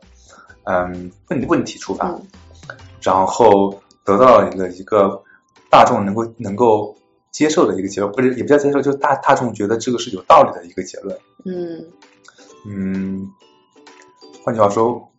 [0.66, 2.22] 嗯问问题出发，嗯。
[3.02, 5.22] 然后得到一个一个
[5.70, 6.96] 大众能够能够
[7.34, 11.18] 接受的一个结论，或者也不叫接受，就是大大众觉得这个是有道理的一个结论。
[11.44, 11.86] 嗯
[12.66, 13.30] 嗯，
[14.46, 15.12] 换句话说，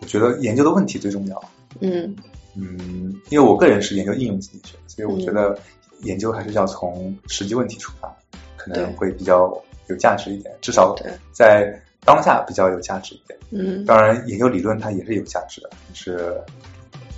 [0.00, 1.44] 我觉得研究的问题最重要。
[1.80, 2.14] 嗯
[2.54, 5.58] 嗯，因为我个人是研究应用经济学，所以我觉得
[6.02, 8.14] 研究还是要从实际问题出发，
[8.56, 10.94] 可能会比较有价值一点，至少
[11.32, 13.38] 在当下比较有价值一点。
[13.50, 16.40] 嗯当然，研究理论它也是有价值的，就是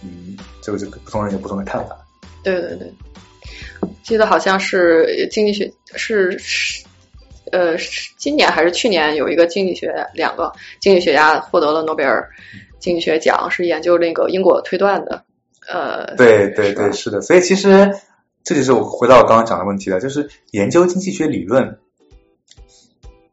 [0.03, 1.99] 嗯，这个这个不同人有不同的看法。
[2.43, 2.93] 对对对，
[4.03, 6.85] 记得好像是经济学是是
[7.53, 12.29] 呃是今年还是去年有一个经济学两个经济学家获得了诺贝尔
[12.79, 15.25] 经济学奖，是研究那个因果推断的。
[15.69, 17.21] 呃，对对对，是的。
[17.21, 17.93] 所以其实
[18.45, 21.79] 这就是我回到我刚刚讲的问题了，就是研究经济学理论，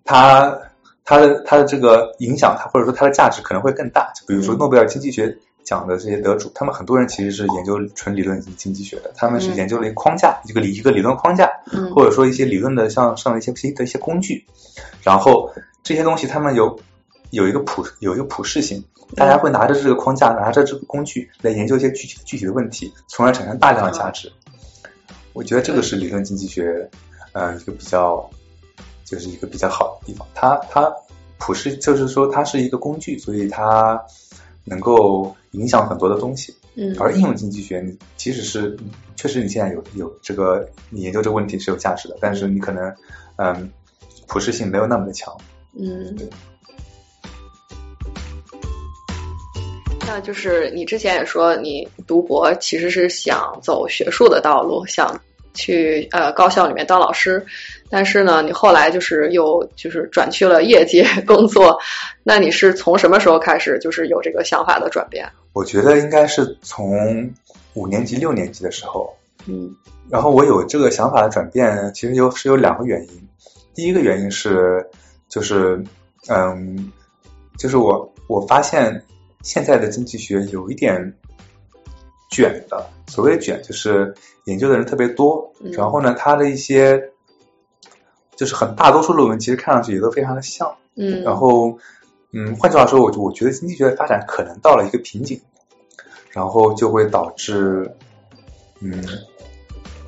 [0.04, 0.60] 它
[1.06, 4.12] 它的它的这个影响，它或者说它的价值可能会更大。
[4.16, 9.56] 就比如说嗯诺贝尔经济学奖的这些得主，他们很多人其实是研究纯理论经济学的，他们是嗯。
[9.56, 11.92] 研究了一个框架，一个理一个理论框架，嗯。
[11.94, 14.46] 或者说一些理论的像上的一些新的一些工具，
[15.02, 16.80] 然后这些东西他们有
[17.32, 18.84] 有一个普有一个普适性，
[19.16, 24.32] 大家会拿着这个框架，拿着这个工具来研究一些具体具体的问题，从而产生大量的价值。
[25.34, 26.88] 我觉得这个是理论经济学，
[27.32, 28.30] 呃、一个比较
[29.04, 30.28] 就是一个比较好的地方。
[30.36, 30.94] 它它
[31.40, 34.00] 普适就是说它是一个工具，所以它
[34.64, 36.56] 能够影响很多的东西。
[36.76, 38.76] 嗯而应用经济学，你即使是
[39.16, 42.92] 确实你现在有有这个你研究这个问题是有价值的，但是你可能
[43.36, 43.72] 嗯
[44.28, 45.32] 普适性没有那么的强。
[45.80, 46.28] 嗯对。
[50.08, 55.22] 那就是你之前也说，你读博其实是想走学术的道路，想
[55.54, 57.46] 去呃高校里面当老师，
[57.90, 61.78] 但是呢，你后来就是又就是转去了业界工作。
[62.24, 65.30] 那你是从什么时候开始就是有这个想法的转变？
[65.54, 67.32] 我觉得应该是从
[67.74, 69.76] 五年级、六年级的时候，嗯
[70.10, 73.30] 然后我有这个想法的转变，其实有是有两个原因。
[73.74, 74.86] 第一个原因是，
[75.30, 75.84] 就是
[76.28, 76.92] 嗯，
[77.58, 79.04] 就是我我发现
[79.42, 81.14] 现在的经济学有一点
[82.34, 82.90] 卷的。
[83.08, 84.14] 所谓卷，就是
[84.46, 87.12] 研究的人特别多，嗯然后呢，他的一些
[88.36, 90.76] 就是很大多数论文其实看上去也都非常的像。
[90.96, 91.78] 嗯，然后，
[92.32, 95.40] 嗯，换句话说，我我觉得经济学的发展可能到了一个瓶颈，
[96.32, 97.90] 然后就会导致，
[98.80, 99.04] 嗯，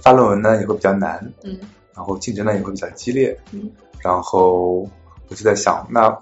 [0.01, 1.59] 发论文呢也会比较难，嗯
[1.95, 4.87] 然后竞争呢也会比较激烈，嗯然后
[5.27, 6.15] 我就在想，那，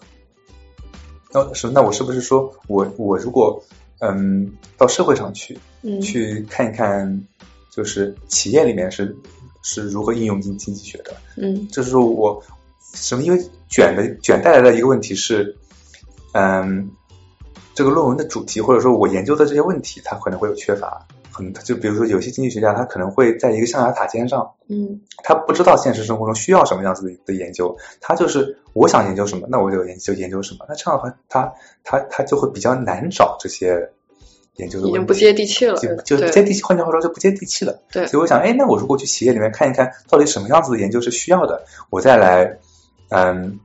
[1.34, 3.62] 那是那我是不是说我我如果
[4.06, 7.26] 嗯到社会上去嗯去看一看，
[7.72, 9.16] 就是企业里面是
[9.62, 12.44] 是如何应用经经济学的，嗯就是说我
[12.94, 13.24] 什么？
[13.24, 15.56] 因为卷的卷带来的一个问题是，
[16.34, 16.92] 嗯，
[17.74, 21.08] 这个论文的主题或者说我研究的这些问题，它可能会有缺乏。
[21.36, 30.64] 很就比如说有些经济学家，他可能会在一个象牙塔尖上，嗯他不知道现实生活中需要什么样子的的研究，他就是我想研究什么，那我就研究研究什么。
[30.70, 31.52] 那这样的话，他
[31.84, 33.90] 他他就会比较难找这些
[34.58, 37.82] 研究已经不接地气了，就就接地气，换句话说就不接地气了。
[37.92, 42.60] 对所以我想，哎，那我如果去企业里面看一看，到底什么样子的研究是需要的，我再来，
[43.10, 43.60] 嗯，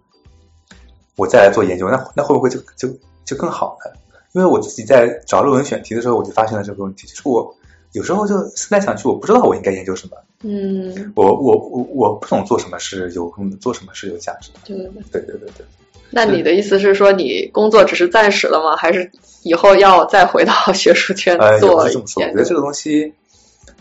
[1.17, 2.89] 我再来做研究，那那会不会就就
[3.25, 3.99] 就更好呢？
[4.33, 7.55] 因为我自己在找论文选题的时候，我就发现了这个问题，就是我
[7.93, 14.61] 有时候就思来想去，我不知道我应该研究什么，嗯，我我我我不懂做什么是有用的，做什么是有价值的。
[14.65, 15.03] 对对对。
[15.13, 15.67] 对对对对。
[16.11, 18.77] 那你的意思是说，你工作只是暂时的吗？
[18.77, 19.11] 还是
[19.43, 22.29] 以后要再回到学术圈 做是这么说，我？
[22.31, 23.13] 觉得这个东西，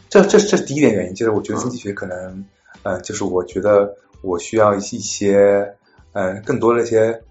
[0.10, 2.46] 这这这是第一点原因，就是我觉得经济学可能，
[2.84, 5.74] 呃，就是我觉得我需要一些
[6.14, 7.22] 嗯、更多的一些，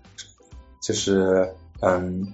[0.80, 1.48] 就是
[1.80, 2.32] 嗯，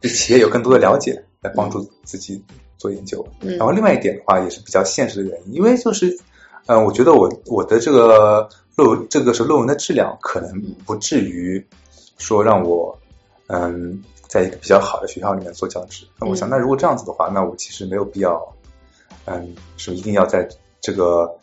[0.00, 2.44] 对企业有更多的了解，来帮助自己
[2.76, 3.26] 做研究。
[3.40, 6.14] 嗯然后另外一点的话，也是比较现实的原因，因为就是，
[6.66, 8.46] 嗯、我觉得我我的这个
[8.76, 11.64] 论文，这个是论文的质量，可能不至于
[12.18, 12.98] 说让我，
[13.46, 16.06] 嗯，在一个比较好的学校里面做教职。
[16.18, 18.54] 那我想，嗯那如果这样子的话，那我其实没有必要，
[19.26, 20.48] 嗯，是一定要在
[20.80, 21.38] 这个，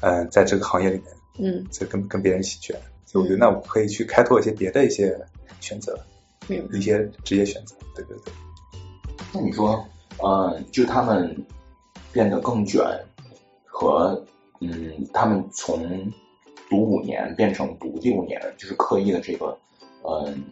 [0.00, 1.06] 嗯，在这个行业里面，
[1.38, 2.76] 嗯再跟跟别人一起卷。
[3.06, 5.16] 所以我觉得，那我可以去开拓一些别的一些
[5.60, 5.98] 选择，
[6.48, 7.76] 嗯一些职业选择。
[7.94, 8.32] 对对对。
[9.32, 9.86] 那你说，
[10.18, 11.46] 呃，就他们
[12.10, 12.82] 变得更卷，
[13.66, 14.24] 和
[14.60, 16.10] 嗯，他们从
[16.72, 19.54] 读五年变成读六年，就是刻意的这个，
[20.08, 20.42] 嗯、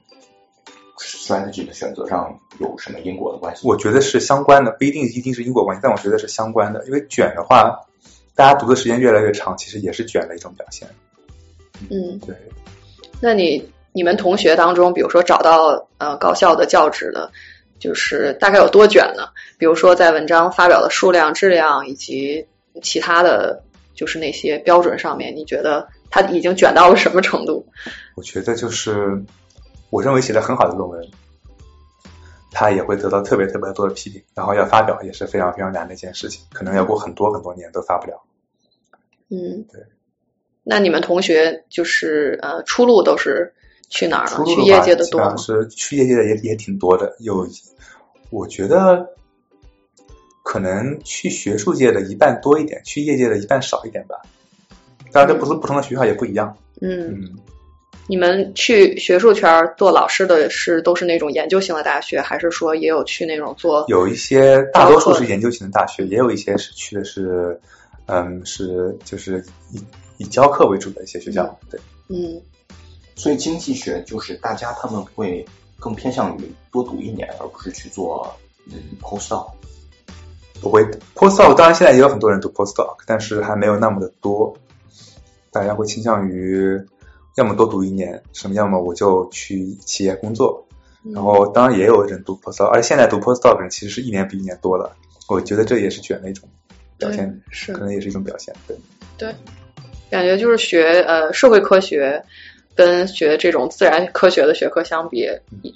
[0.99, 3.67] strategy 的选择上有什么因果的关系？
[3.67, 6.85] 我觉得是相关的，不一定一定是因果关系，但我觉得是相关的。
[6.85, 7.81] 因为卷的话，
[8.35, 10.87] 大家读的时间越来越长，其实也是卷的一种表现。
[11.89, 12.37] 嗯，对，
[13.23, 17.33] 那你你们同学当中，比如说找到呃高校的教职的，
[17.79, 19.31] 就是大概有多卷呢？
[19.57, 22.47] 比如说在文章发表的数量、质量以及
[22.83, 27.67] 其他的就是那些标准上面，你觉得他已经卷到了什么程度？
[28.17, 29.23] 我觉得就是
[29.91, 31.09] 我认为写的很好的论文，
[32.51, 38.23] 它也会得到特别特别多的批评，然后要发表也是非常非常难的一件事情，可能要过很多很多年都发不了。
[39.29, 39.87] 嗯，对。
[40.63, 43.55] 那你们同学就是呃出路都是
[43.89, 44.45] 去哪儿了？
[44.45, 45.37] 去业界的多吗？
[45.37, 47.49] 是去业界的也也挺多的，有
[48.29, 49.15] 我觉得
[50.43, 54.21] 可能去学术界的一半多一点，去业界的一半少一点吧。
[55.13, 56.57] 当然，这不是不同的学校也不一样。
[56.81, 57.39] 嗯，嗯，
[58.07, 63.85] 你们去学术圈做老师的是都是那种研究型的大学，还是说也有去那种做？
[63.89, 67.61] 有一些大多数是研究型的大学，也有一些是去的是，
[68.07, 69.83] 嗯，是就是以
[70.19, 71.59] 以教课为主的一些学校。
[71.71, 72.41] 对，嗯
[73.17, 75.45] 所以经济学就是大家他们会
[75.79, 78.35] 更偏向于多读一年，而不是去做
[78.71, 79.51] 嗯 postdoc。
[80.63, 80.83] 不会
[81.15, 84.57] postdoc，当然现在也有很多人读 postdoc，但是还没有那么的多。
[85.53, 86.81] 大家会倾向于
[87.37, 90.67] 要么多读一年，什么要么我就去企业工作。
[91.05, 91.13] 嗯。
[91.13, 94.95] 然后当然也有人读 postdoc，而且现在读 postdoc 的人其实是一年比一年多了。
[95.29, 96.49] 我觉得这也是卷的一种
[96.99, 97.73] 表现，是。
[97.73, 98.55] 可能也是一种表现。
[98.67, 98.77] 对，
[99.17, 99.35] 对，
[100.11, 102.23] 感觉就是学呃社会科学
[102.75, 105.29] 跟学这种自然科学的学科相比，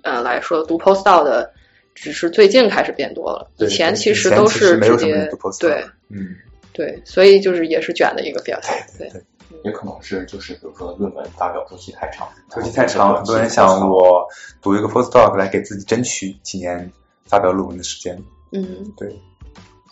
[0.02, 1.52] 呃来说，读 postdoc 的
[1.94, 5.84] 只是最近开始变多了，以前其实都是直接没有什么读 postdoc 对。
[6.08, 6.34] 嗯，
[6.72, 9.08] 对，所以就是也是卷的一个表现，对。
[9.08, 9.22] 对
[9.64, 14.26] 也可能是就是比如说论文发表周期太长，周期太长，很多人想我
[14.61, 16.90] 读一个 postdoc 来给自己争取几年
[17.24, 18.22] 发表论文的时间。
[18.52, 19.09] 嗯，对，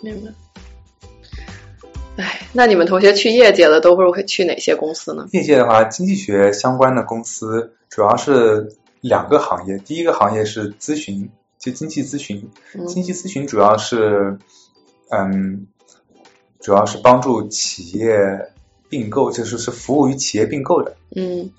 [0.02, 0.32] 明白。
[2.16, 5.26] 哎，那你们同学去业界的都会会去哪些公司呢？
[5.32, 12.50] 业界的话，经济学相关的公司主要是两个行业，第一个行业是咨询，就经济咨询。
[12.74, 14.38] 嗯经济咨询主要是，
[15.08, 15.66] 嗯，
[16.60, 18.51] 主要是帮助企业
[18.92, 20.94] 并购，就是是服务于企业并购的。
[21.16, 21.50] 嗯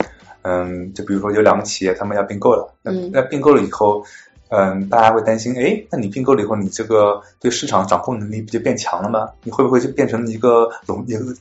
[0.43, 4.03] 嗯，就比如说有两个企业，他们要并购了，那嗯那并购了以后，
[4.49, 9.29] 嗯，大家会担心，哎，那你并购了以后，你这个对市场掌控能力不就变强了吗？
[9.43, 11.33] 你会不会就变成一个垄一个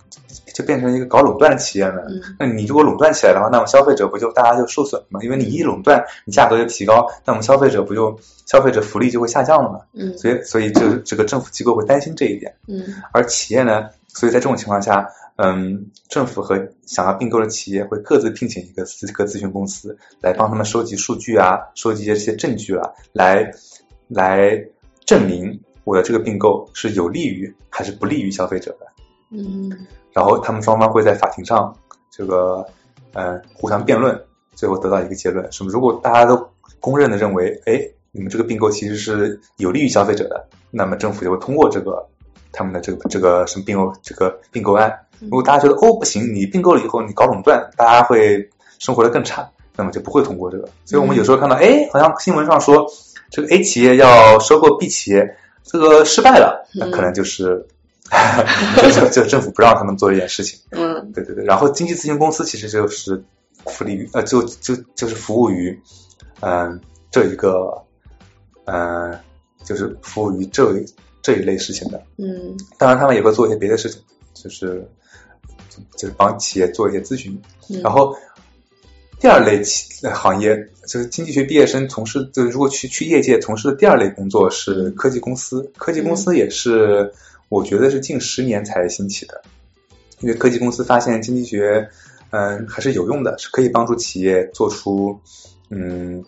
[0.54, 2.00] 就变成一个搞垄断的企业呢？
[2.08, 5.20] 嗯那你如果垄断起来的话，那么消费者不就大家就受损了吗？
[5.22, 9.80] 因为你一垄断，你价格就提高，那么消费者不就消费者福利就会下降了吗？
[9.94, 12.54] 嗯所以，所以这这个政府机构会担心这一点。
[12.68, 23.50] 嗯而企业呢，所以在这种情况下，嗯，政府和想要并购的企业会各自聘请一个资个咨询公司来帮他们收集数据啊，收集一些证据啊，来
[24.08, 24.62] 来
[25.04, 28.86] 证明我的这个并购是有利于还是不利于消费者的。
[29.30, 29.70] 嗯
[30.12, 31.74] 然后他们双方会在法庭上
[32.10, 32.66] 这个
[33.14, 34.22] 呃互相辩论，
[34.54, 35.70] 最后得到一个结论，什么？
[35.70, 36.46] 如果大家都
[36.78, 42.06] 公认的认为，哎，你们这个并购其实是有利于消费者的，那么政府就会通过这个
[42.52, 44.94] 他们的这个这个什么并购这个并购案。
[45.22, 50.68] 如果大家觉得哦不行，你并购了以后你搞垄断，大家会生活的更差，那么就不会通过这个。
[50.84, 52.86] 所以我们有时候看到，哎，好像新闻上说
[53.30, 57.66] 这个 A 企业要收购 B 企业，这个失败了，那可能就是。
[58.82, 61.42] 就就就政府不让他们做这件事情，嗯对对对。
[61.46, 63.24] 然后经济咨询公司其实就是
[63.64, 65.80] 福利于呃，就就就是服务于
[66.40, 66.78] 嗯、
[67.10, 67.72] 这一个
[68.66, 69.18] 嗯、
[69.64, 70.74] 就是服务于这
[71.22, 72.02] 这一类事情的。
[72.18, 74.02] 嗯当然，他们也会做一些别的事情，
[74.34, 74.86] 就是
[75.96, 77.40] 就是帮企业做一些咨询。
[77.68, 78.16] 嗯然后
[79.20, 80.56] 第二类企呃行业
[80.86, 85.70] 就是经济学毕业生从事，就是如果去去业界从事的第二类工作是科技公司。
[85.76, 87.12] 科技公司也是
[87.48, 89.40] 我觉得是近十年才兴起的，
[90.20, 91.88] 因为科技公司发现经济学
[92.30, 95.16] 嗯还是有用的，是可以帮助企业做出
[95.70, 96.24] 嗯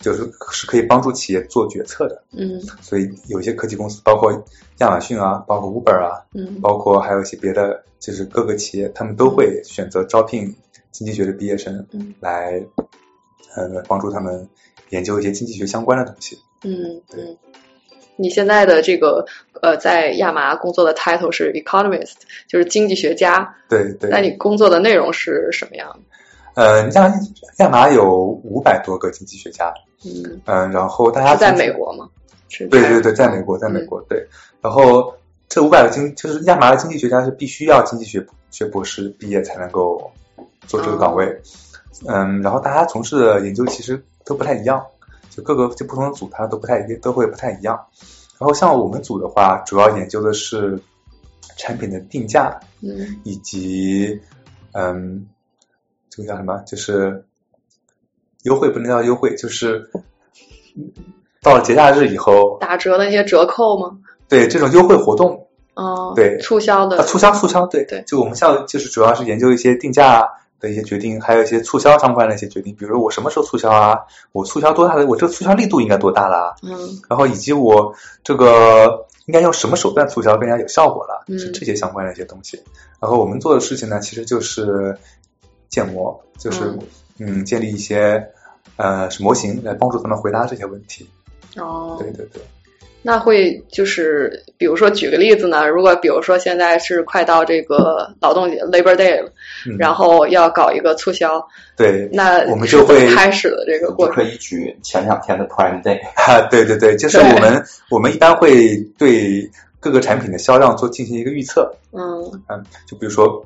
[0.00, 2.22] 就是是可以帮助企业做决策的。
[2.32, 4.32] 嗯所以有一些科技公司，包括
[4.78, 10.54] 亚马逊啊，包括 Uber 啊，嗯包括还有一些别的，就是各个企业，他们都会选择招聘
[10.90, 12.64] 经济学的毕业生嗯来，
[13.54, 14.48] 呃，帮助他们
[14.88, 16.38] 研究一些经济学相关的东西。
[16.64, 17.36] 嗯对。
[18.16, 19.24] 你现在的这个
[19.62, 23.54] 呃，在亚麻工作的 title 是 economist，就是经济学家。
[23.66, 24.10] 对对。
[24.10, 26.00] 那你工作的内容是什么样的？
[26.54, 27.12] 呃，亚
[27.58, 29.72] 亚麻有五百多个经济学家，
[30.04, 32.08] 嗯，嗯、然后大家在美国吗？
[32.48, 34.26] 对对对，在美国，在美嗯国，对。
[34.60, 35.14] 然后
[35.48, 40.10] 这五百个经就是亚麻的经济学家是必须要经济学学博士毕业才能够
[40.66, 41.40] 做这个岗位。
[42.06, 44.84] 嗯，然后大家从事的研究其实都不太一样，
[45.30, 47.78] 就各个就不同的组它都不太一都会不太一样。
[48.38, 50.80] 然后像我们组的话，主要研究的是
[51.56, 54.18] 产品的定价嗯以及
[54.72, 55.26] 嗯，
[56.10, 56.58] 这个叫什么？
[56.66, 57.24] 就是
[58.42, 59.90] 优惠不能叫优惠，就是
[61.42, 63.98] 到了节假日以后，打折的那些折扣吗？
[64.28, 70.28] 对这种优惠活动，哦，对促销的啊，促销促销，对对就我们像就是主要是研究一些定价
[70.60, 73.98] 的一些决定，还有一些促销相关的一些决定，比如说我什么时候促销啊，
[74.32, 76.76] 我促销多大的，我这个促销力度应该多大啦，嗯
[77.08, 82.62] 然后以及我这个应该用什么手段促销更加有效果了，嗯是这些相关的一些东西。
[83.00, 84.96] 然后我们做的事情呢，其实就是
[85.70, 86.64] 建模，就是
[87.18, 87.44] 嗯。
[87.44, 88.26] 建立一些
[88.76, 91.06] 呃模型来帮助他们回答这些问题。
[91.56, 92.40] 哦，对对对，
[93.02, 99.30] 那会就是，比如说举个例子呢，如果比如说现在是快到这个劳动节 Labor Day 了，
[99.66, 101.46] 嗯、然后要搞一个促销，
[101.76, 104.14] 对，那我们就会开始的这个过程？
[104.14, 104.22] 可。
[104.22, 112.22] 以举前两天的 Prime Day， 啊，对对对，就是我们我们一般会对各个产品的销量做进行一个预测，嗯。
[112.48, 113.44] 嗯，就比如说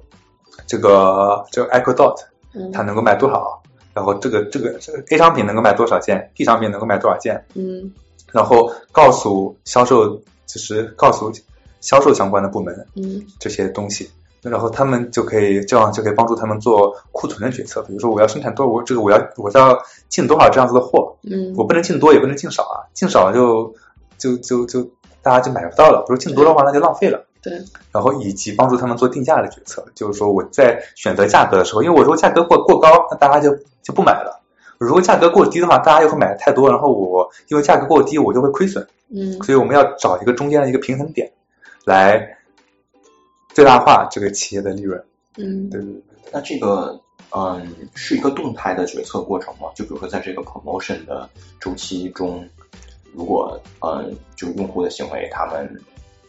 [0.66, 2.16] 这个这个 Echo Dot
[2.55, 2.72] 嗯。
[2.72, 7.92] 它能够卖多少，然后这个这个这个 A 商品能够卖多少件，B 商品能够卖多少件，嗯。
[8.32, 11.32] 然后告诉销售就是告诉
[11.80, 13.24] 销售相关的部门嗯。
[13.38, 14.11] 这些东西。
[14.42, 19.74] 然后他们就可以这样就可以帮助他们做库存的决策，比如说我要生产多，我这个我要我要
[20.11, 23.74] 进多少这样子的货，嗯，我不能进多，也不能进少啊，进少了就
[24.18, 24.86] 就就就
[25.22, 26.00] 大家就买不到了。
[26.00, 27.24] 如果进多的话，那就浪费了。
[27.45, 34.40] 对，然后以及帮助他们做定价的决策，就是说我在选择价格的时候，因为我如果价格过过高，那大家就就不买了；
[34.78, 38.86] 如果价格过低的话，大家又会买的太多，然后我因为价格过低，我就会亏损。
[39.11, 41.30] 嗯所以我们要找一个中间的一个平衡点，
[41.84, 42.38] 来
[43.51, 45.05] 最大化这个企业的利润。
[45.36, 46.03] 嗯对对对。
[46.32, 46.99] 那这个
[47.30, 49.68] 嗯是一个动态的决策过程吗？
[49.76, 51.28] 就比如说在这个 promotion 的
[51.61, 52.49] 周期中，
[53.12, 55.70] 如果嗯就用户的行为他们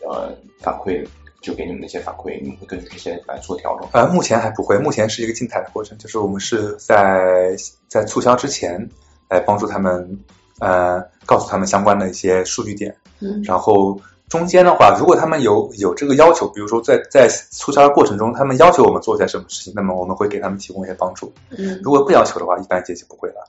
[0.09, 1.05] 呃反馈
[1.41, 3.87] 就给你们那些反馈，你们会根据这些来做调整。
[3.93, 7.55] 呃，目前还不会，目前是一个静态的过程，就是我们是在
[7.87, 8.89] 在促销之前
[9.29, 10.19] 来帮助他们，
[10.59, 21.31] 呃，告诉他们相关的一些数据点，嗯然后中间的话，如果他们有有这个要求，比如说在在促销的过程中，他们要求我们做些什么事情，那么我们会给他们提供一些帮助。
[21.51, 23.47] 嗯，如果不要求的话，一般阶级不会了。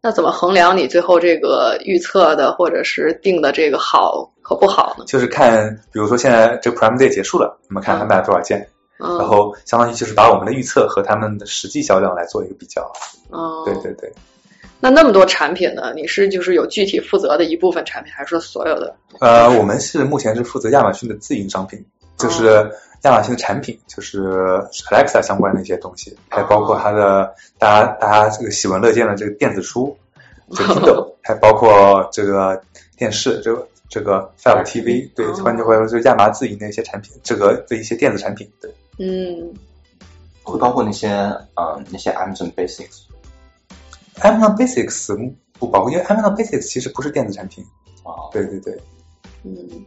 [0.00, 5.04] 那怎么衡量你最后这个预测的或者是定的这个好和不好呢？
[5.06, 8.66] 就是看，比如说现在这个 Prime Day 结束了，我们看他卖了多少件，
[8.98, 12.90] 嗯，然后相当于就是把我们的预测和他们的实际销量来做一个比较。
[13.30, 14.10] 嗯，对对对。
[14.80, 15.92] 那那么多产品呢？
[15.94, 18.96] 你是就是有具体负责的一部分产品，还是说所有的？
[19.20, 21.84] 呃，我们是目前是负责亚马逊的自营商品，
[22.16, 22.70] 就是
[23.02, 24.32] 亚马逊的产品，就是
[24.90, 29.94] Alexa 相关的一些东西，还包括它的大家大家这个喜闻乐见的这个电子书，
[30.54, 32.62] 这个 Kindle， 还包括这个
[32.96, 38.72] 电视，这个这个 Fire TV，对，换句话说就是亚麻自营的一些产品，这个的一些电子产品，对。
[38.98, 39.54] 嗯
[40.42, 41.08] 会包括那些
[41.54, 43.02] 嗯那些 Amazon Basics
[44.20, 47.64] Amazon Basics 不包括，因为 Amazon Basics 其实不是电子产品。
[48.02, 48.80] 啊，对对对，
[49.42, 49.84] 嗯，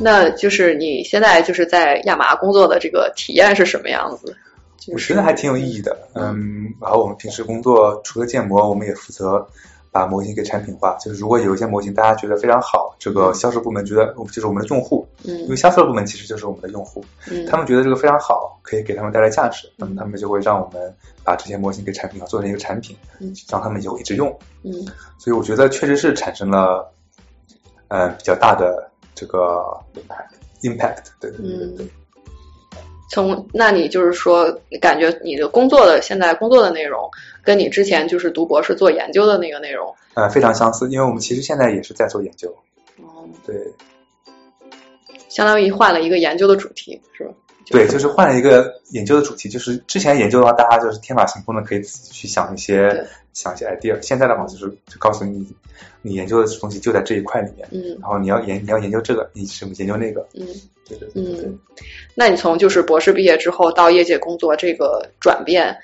[0.00, 4.34] 那就是你现在就是在亚麻工作的这个体验是什么样子？
[4.78, 6.08] 就是我觉得还挺有意义的。
[6.14, 9.46] 嗯，然后我们平时工作除了建模，我们也负责
[9.90, 10.96] 把模型给产品化。
[11.00, 24.28] 就是如果有一些模型大家觉得非常好，这个销售部门觉得就是我们的用户，因为嗯销售部门其实就是我们的用户，嗯，他们觉得这个非常好，可以给他们带来价值，那么他们就会让我们把这些模型给产品化，做成一个产品嗯，让他们以后一直用。
[24.62, 24.72] 嗯
[25.18, 26.90] 所以我觉得确实是产生了，
[27.88, 29.62] 嗯、比较大的这个
[30.62, 31.04] impact。
[31.20, 31.86] 对对对对对。
[31.86, 31.90] 嗯，
[33.08, 37.10] 从那你就是说，感觉你的工作的现在工作的内容，
[37.42, 42.54] 跟你之前就是读博士做研究的那个内容，呃，非常相似，因为我们其实现在也是在做研究，
[42.98, 43.56] 嗯，对
[45.28, 47.30] 相当于换了一个研究的主题，是吧？
[47.70, 55.46] 对，就是换了一个研究的主题，就是之前研究的话，大家就是天马行空的可以自己去想一些想一些 idea，现在的话就是就告诉你，
[56.02, 60.46] 你研究的东西就在这一块里面，嗯然后你要研你要研究这个，你什么研究那个，嗯
[60.88, 61.52] 对对对对
[62.14, 65.76] 那你从就是博士毕业之后到业界工作这个转变，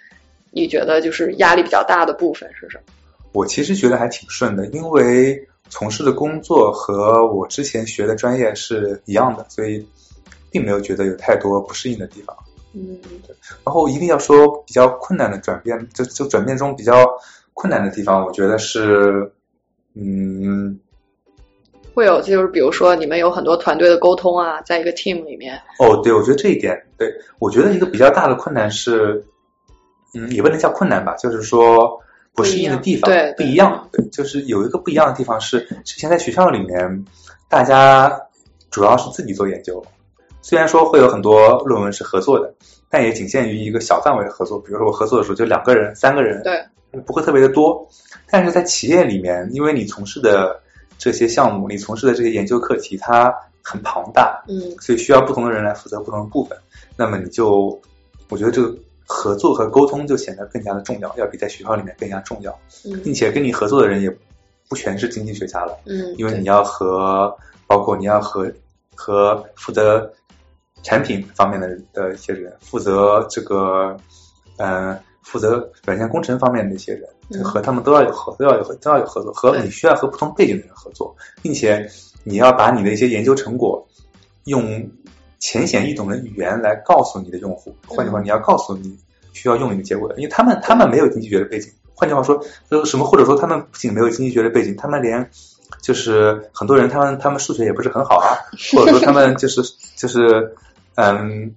[0.50, 2.84] 你觉得就是压力比较大的部分是什么？
[3.32, 9.86] 我其实觉得还挺顺的，因为从事的工作和我之前学的专业是一样的，所以
[10.54, 12.36] 并没有觉得有太多不适应的地方。
[12.72, 12.96] 嗯。
[13.26, 13.34] 对
[13.64, 16.94] 然后一定要说比较困难的转变，就就转变中比较
[17.52, 19.32] 困难的地方，我觉得是，
[19.94, 20.78] 嗯，
[21.92, 29.24] 会有就是比如说你们有很多团队的沟通啊，在一个 team 里面，哦，对，我觉得这一点，对我觉得一个比较大的困难是，
[30.14, 32.00] 嗯，也不能叫困难吧，就是说
[32.34, 37.04] 不适应的地方不一样对不一样，对，就是有一个不一样的地方是，之前在学校里面，
[37.48, 38.20] 大家
[38.70, 39.84] 主要是自己做研究，
[40.44, 42.52] 虽然说会有很多论文是合作的，
[42.90, 46.62] 但也仅限于一个小范围的合作，比如说我合作的时候就两个人、三个人，对，
[47.06, 47.88] 不会特别的多。
[48.30, 50.60] 但是在企业里面，因为你从事的
[50.98, 56.58] 这些项目，你从事的这些研究课题，它很庞大，嗯所以需要不同的人来负责不同的部分。
[56.94, 57.80] 那么你就，
[58.28, 58.76] 我觉得这个
[59.06, 62.52] 合作和沟通就显得更加的重要，要比在学校里面更加重要，
[62.84, 64.14] 嗯并嗯且跟你合作的人也
[64.68, 67.34] 不全是经济学家了，嗯，因为你要和
[67.66, 68.52] 包括你要和
[68.94, 70.12] 和负责
[70.84, 73.96] 产品方面的的一些人，负责这个
[74.58, 81.90] 嗯、呃负责软件工程方面的一些人，嗯和他们都要有合，都要有合，都要有合作，和你需要和不同背景的人合作，并且
[82.22, 83.88] 你要把你的一些研究成果
[84.44, 84.88] 用
[85.40, 87.74] 浅显易懂的语言来告诉你的用户。
[87.88, 88.98] 换句话，嗯你要告诉你
[89.32, 91.72] 需要用你的结果的，因为他们他们没有经济学的背景。
[91.94, 95.30] 换句话说，呃，什么或者说他们不仅没有经济学的背景，他们连
[95.80, 98.36] 就是很多人他们他们数学也不是很好啊，
[98.76, 99.62] 或者说他们就是
[99.96, 100.54] 就是
[100.96, 101.54] 嗯，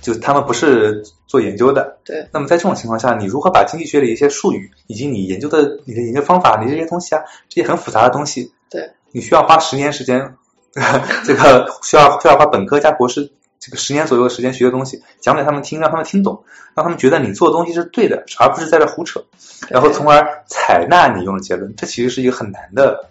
[0.00, 1.98] 就他们不是做研究的。
[2.04, 10.34] 对，那么在这种情况下，你如何把经济学的一些术语以及你研究的你的研究方法，你这些东西啊，这些很复杂的东西，对，你需要花十年时间，
[11.24, 19.22] 这个需要需要花本科加博士这个十年左右的时间学的东西，讲给他们听，让他们听懂，让他们觉得你做的东西是对的，而不是在这胡扯，
[19.68, 21.74] 然后从而采纳你用的结论。
[21.76, 23.08] 这其实是一个很难的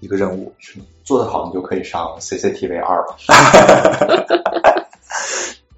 [0.00, 0.52] 一个任务。
[0.58, 3.16] 是做得好，你就可以上 CCTV 二了。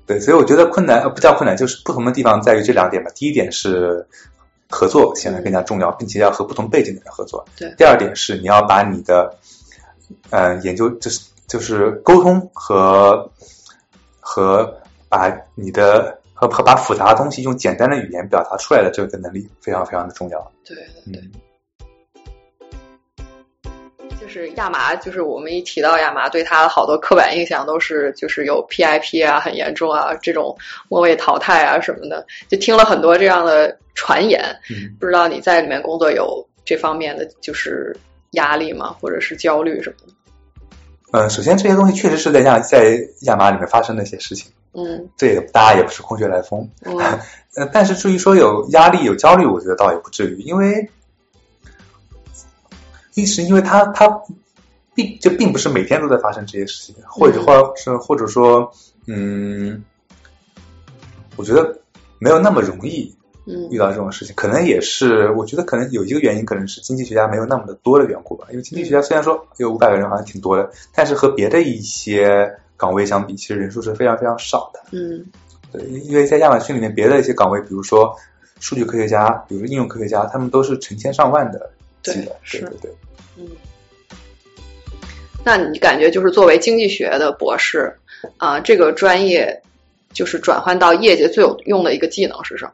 [0.08, 3.10] 对，所以我觉得困难呃不叫困难，就是不同的地方在于这两点吧。
[3.14, 4.04] 第一点是
[4.70, 7.46] 合作显得更加重要，并且要和不同背景的人合作。
[7.56, 9.36] 对第二点是你要把你的
[10.30, 13.30] 呃研究就是就是沟通和
[14.18, 14.74] 和
[15.10, 20.52] 把你的和和把复杂的东西用简单的语言表达出来的这个能力非常非常的重要。
[20.64, 21.22] 对对对。
[21.22, 21.32] 嗯，
[24.38, 30.56] 就是亚麻，就是我们一提到亚麻，对它的好多刻板印象都是就是有 PIP 啊，很严重啊，这种
[30.88, 34.40] 末位淘汰啊什么的，就听了很多这样的传言。
[34.70, 37.96] 嗯不知道你在里面工作有这方面的就是
[38.32, 41.18] 压力吗，或者是焦虑什么的？
[41.18, 46.70] 呃，首先这些东西确实是在亚在亚麻里面发生的一些事情，嗯这也大家也不是空穴来风。
[46.84, 46.96] 嗯
[47.56, 50.88] 呃，但是至于说有压力、有焦虑，我觉得倒也不至于，因为
[53.22, 54.08] 一是因为它它
[54.94, 58.70] 并就并不是每天都在发生这些事情，或者或是或者说，
[59.06, 59.82] 嗯，
[61.36, 61.78] 我觉得
[62.18, 63.14] 没有那么容易
[63.46, 68.46] 嗯遇到这种事情，可能也是我觉得可能有一个原因，可能是经济学家没有那么的多的缘故吧。
[68.50, 74.80] 因为经济学家虽然说有五百个人，好像挺多的，但是和别的一些岗位相比，其实人数是非常非常少的。
[74.92, 75.26] 嗯
[75.70, 78.16] 对，因为在亚马逊里面，别的一些岗位，比如说
[78.58, 81.70] 数据科学家，比如说应用科学家，他们都是成千上万的
[82.08, 82.36] 计的。
[82.50, 82.94] 对对对对。
[83.36, 83.48] 嗯。
[85.44, 87.96] 那你感觉就是作为经济学的博士
[88.36, 89.62] 啊、这个专业
[90.12, 92.72] 就是转换到业界最有用的一个技能是什么？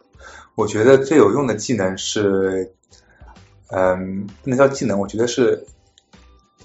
[0.54, 2.72] 我觉得最有用的技能是，
[3.70, 5.64] 嗯，不能叫技能，我觉得是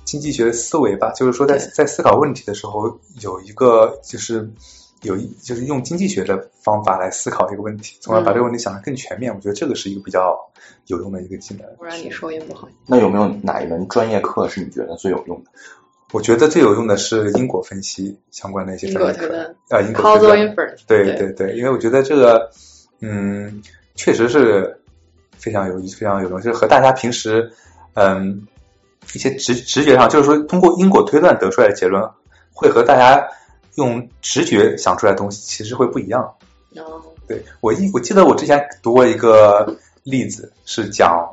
[0.06, 1.12] 经济学思维吧。
[1.12, 4.50] 就是说在，对在思考问题的时候，有一个就是
[5.02, 9.34] 有一就是用经济学的方法来思考一个问题，从而把这个问题想得更全面。
[9.34, 10.38] 我觉得这个是一个比较
[10.88, 11.66] 有用的一个技能。
[11.78, 12.68] 不然你说也不好。
[12.86, 15.50] 那有没有哪一门专业课是你觉得最有用的？
[16.12, 22.50] 我觉得最有用的是因果分析相关的一些因专业课果推断啊，因果推断对对对对，因为我觉得这个，
[23.00, 23.62] 嗯，
[23.94, 24.82] 确实是
[25.38, 27.52] 非常有意非常有用，就是和大家平时，
[27.94, 28.48] 嗯，
[29.14, 32.04] 一些直直觉上，就是说通过因果推断得出来的结论，
[32.52, 33.24] 会和大家
[33.80, 36.22] 用直觉想出来的东西其实会不一样。
[36.78, 41.28] 哦对我一我记得我之前读过一个例子，是讲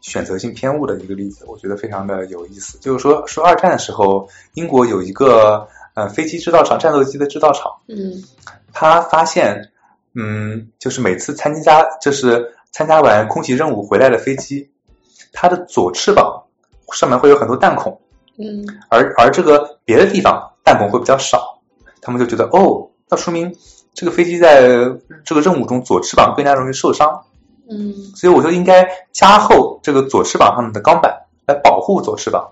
[0.00, 2.78] 选择性偏误的一个例子，我觉得非常的有意思。
[2.78, 8.22] 就是说，说二战的时候，英国有一个呃飞机制造厂，战斗机的制造厂，嗯
[8.72, 9.70] 他发现，
[10.14, 14.70] 嗯，就是每次参加就是参加完空袭任务回来的飞机，
[15.32, 16.44] 它的左翅膀
[16.92, 18.00] 上面会有很多弹孔，
[18.38, 21.51] 嗯而而这个别的地方弹孔会比较少，
[22.02, 23.56] 他们就觉得哦，那说明
[23.94, 24.62] 这个飞机在
[25.24, 27.22] 这个任务中左翅膀更加容易受伤，
[27.70, 27.94] 嗯。
[28.16, 32.50] 所以我就应该加厚这个左翅膀上面的钢板来保护左翅膀。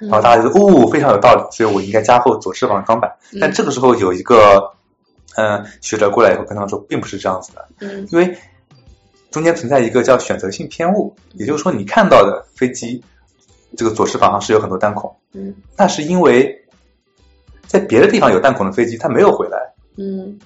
[0.00, 3.12] 然后大家就说哦，非常有道理，所以我应该加厚左翅膀的钢板。
[3.32, 3.38] 嗯。
[3.40, 4.72] 但这个时候有一个
[5.34, 8.06] 嗯、呃学者过来以后跟他们说，并不是这样子的，嗯。
[8.12, 8.38] 因为
[9.30, 13.02] 中间存在一个叫选择性偏误，也就是说你看到的飞机
[13.76, 15.54] 这个左翅膀上是有很多弹孔，嗯。
[15.76, 16.64] 那是因为
[17.68, 19.56] 在别的地方有弹孔的飞机它没有回来。
[19.96, 20.36] 嗯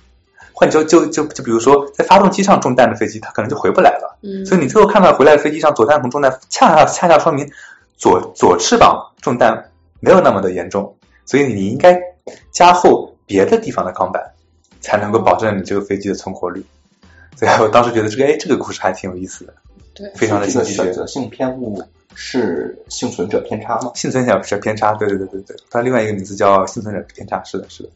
[0.54, 4.18] 换就就就就比如说，在发动机上中弹的飞机，它可能就回不来了。
[4.22, 7.50] 嗯，所以你最后看到回来的飞机上左弹孔中弹，恰恰恰恰说明
[7.96, 10.94] 左左翅膀中弹没有那么的严重，
[11.24, 11.98] 所以你应该
[12.50, 14.22] 加厚别的地方的钢板，
[14.80, 16.64] 才能够保证你这个飞机的存活率。
[17.34, 19.54] 所以我当时觉得这个哎，这个故事还挺有意思的，
[19.94, 20.92] 对非常的这个经济学选。
[20.92, 21.82] 择性偏误
[22.14, 23.92] 是幸存者偏差吗？
[23.94, 27.88] 幸存者偏差，对对对对对，它另外一个名字叫幸存者偏差，是的，是的。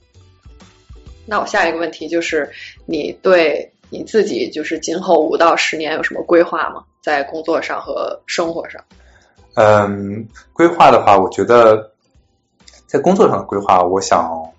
[1.26, 2.50] 那我下一个问题就是，
[2.84, 6.84] 你对你自己就是今后五到十年有什么规划吗？
[7.02, 8.82] 在工作上和生活上？
[9.54, 11.92] 嗯，规划的话，我觉得
[12.86, 14.52] 在工作上的规划，我想，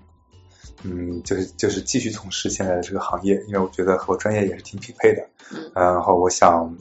[0.84, 5.22] 嗯，就是就是继续从事现在的这个行业，因为我觉得和我专业也是挺匹配的。
[5.52, 6.76] 嗯然后我想，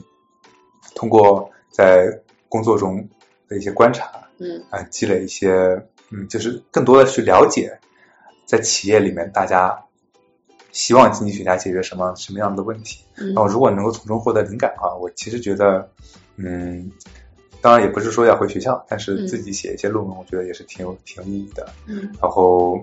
[0.95, 2.07] 通过在
[2.49, 3.07] 工作中
[3.47, 5.51] 的一些观察，嗯啊、积累一些，
[6.09, 7.79] 嗯，就是更多的去了解，
[8.45, 9.83] 在企业里面大家
[10.71, 13.03] 希望经济学家解决什么什么样的问题。
[13.17, 15.89] 嗯然后如果能够从中获得灵感的话，我其实觉得，
[16.35, 16.91] 嗯，
[17.61, 21.67] 当然也不是说要回学校，但是嗯自己写一些论文，我觉得也是挺有挺有意义的。
[21.87, 22.79] 嗯然后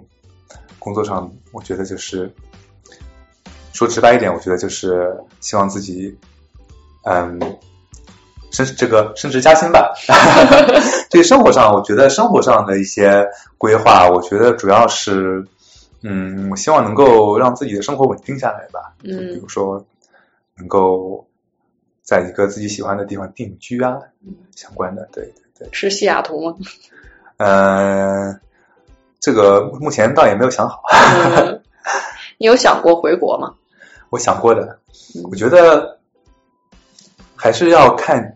[0.80, 2.30] 工作上，我觉得就是
[3.72, 6.18] 说直白一点，我觉得就是希望自己，
[7.04, 7.38] 嗯，
[8.54, 9.92] 升这个升职加薪吧。
[11.10, 13.28] 对生活上，我觉得生活上的一些
[13.58, 15.44] 规划，我觉得主要是，
[16.02, 18.94] 嗯，我希望能够让自己的生活稳定下来吧。
[19.02, 19.84] 嗯比嗯如说，
[20.56, 21.26] 能够
[22.02, 25.68] 在一个自己喜欢的地方定居啊，嗯，相关的，对对对。
[25.72, 26.54] 是西雅图吗？
[27.38, 28.40] 嗯，
[29.20, 30.82] 这个目前倒也没有想好，
[31.36, 31.60] 嗯
[32.38, 33.54] 你有想过回国吗？
[34.10, 34.62] 我想过的。
[35.16, 35.98] 嗯我觉得
[37.34, 38.33] 还是要看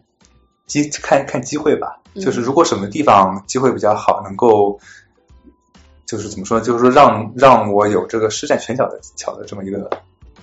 [0.69, 2.01] 机看看机会吧。
[2.15, 4.79] 嗯就是如果什么地方机会比较好，能够
[6.05, 9.89] 就是怎么说，就是说让让我有这个施展拳脚的巧的这么一个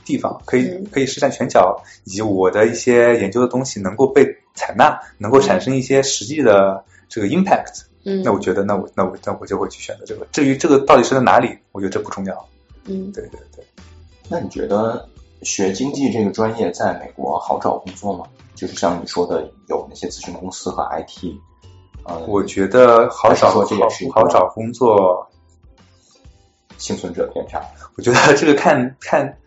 [0.05, 7.83] 地方，可以嗯可以施展拳脚，以及我的一些研究的东西能够被采纳，能够产生一些实际的这个 impact。
[8.05, 10.25] 嗯那我觉得，那我那我那我就会去选择这个。
[10.31, 12.47] 至于这个到底是在哪里，我觉得这不重要。
[12.85, 13.65] 嗯对对对，
[14.29, 15.09] 那你觉得
[15.41, 18.25] 学经济这个专业在美国好找工作吗？
[18.55, 21.35] 就是像你说的，有那些咨询公司和 IT，
[22.05, 25.29] 呃，我觉得好找还是说这也是好好找工作，
[26.77, 27.61] 幸存者偏差。
[27.97, 29.37] 我觉得这个看看，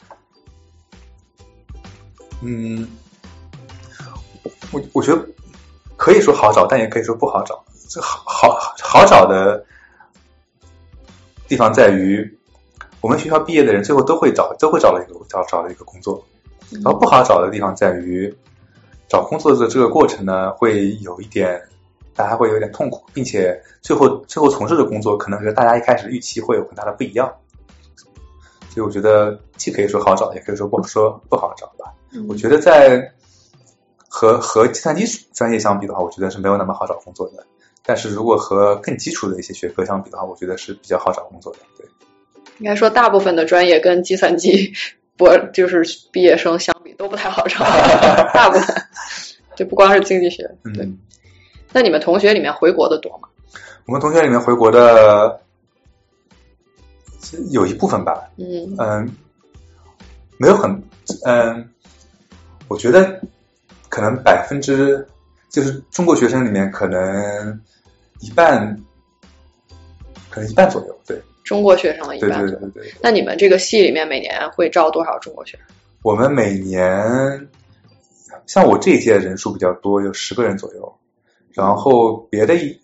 [2.43, 2.89] 嗯，
[4.71, 5.27] 我我觉得
[5.97, 7.65] 可以说好找，但也可以说不好找。
[7.89, 9.65] 这好好好找的
[11.47, 12.39] 地方在于，
[13.01, 16.23] 我们学校毕业的人最后都会找都会找了一个找找了一个工作，
[16.71, 18.37] 然后不好找的地方在于，
[19.09, 21.61] 找工作的这个过程呢，会有一点，
[22.15, 27.33] 大家会有点痛苦，并且最后最后从事的工作可能是大家一开始预期会有很大的不一样。
[28.71, 31.93] 所以我觉得既可以说好找，也可以说不好说不好找吧。
[32.29, 33.13] 我觉得在
[34.07, 37.45] 和和计算机专业相比的话，我觉得是没有那么好找工作的。
[37.85, 41.59] 但是如果和更基础的一些学科相比的话，我觉得是比较好找工作的。
[41.79, 41.87] 对，
[42.59, 44.73] 应该说大部分的专业跟计算机
[45.17, 45.83] 博就是
[46.13, 47.65] 毕业生相比都不太好找，
[48.35, 48.77] 大部分
[49.57, 50.43] 就不光是经济学。
[50.75, 50.99] 对，嗯，
[51.73, 53.29] 那你们同学里面回国的多吗？
[53.87, 55.41] 我们同学里面回国的
[57.51, 59.17] 有一部分吧，嗯嗯，
[60.39, 60.71] 没有很，
[61.25, 61.71] 嗯，
[62.67, 63.21] 我觉得
[63.89, 65.07] 可能百分之
[65.49, 67.61] 就是中国学生里面可能
[68.21, 68.77] 一半，
[70.29, 72.41] 可能一半左右，对，中国学生的一半。
[72.41, 72.93] 对对对。
[73.01, 75.67] 那你们这个系里面每年会招多少中国学生？
[76.03, 77.49] 我们每年
[78.47, 80.95] 像我这一届人数比较多，有十个人左右，
[81.53, 82.79] 然后别的一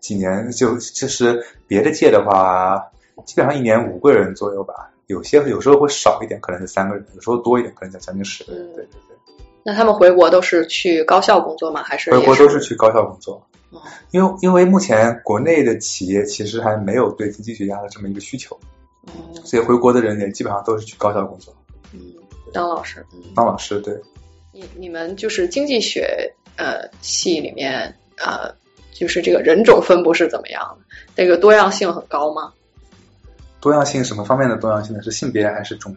[0.00, 2.90] 几年就就是别的届的话，
[3.24, 8.62] 基本上一年五个人左右吧，有些有时候会少一点，可能是三个人，有时候多一点，可能将近十个人。
[8.62, 11.82] 嗯对对对，那他们回国都是去高校工作吗？
[11.82, 13.34] 还是回国都是去高校工作。
[13.70, 13.82] 哦
[14.12, 18.58] 因为因为目前国内的企业其实还没有对经济学家的这么一个需求，
[19.06, 19.12] 哦
[19.44, 21.65] 所以回国的人也基本上都是去高校工作，嗯，
[22.56, 23.04] 当老师。
[23.12, 23.78] 嗯，当老师。
[23.80, 23.94] 对，
[24.52, 28.54] 你你们就是经济学呃系里面呃，
[28.92, 30.96] 就是这个人种分布是怎么样的？
[31.14, 32.52] 这个多样性很高吗？
[33.60, 35.02] 多样性什么方面的多样性呢？
[35.02, 35.94] 是性别还是种？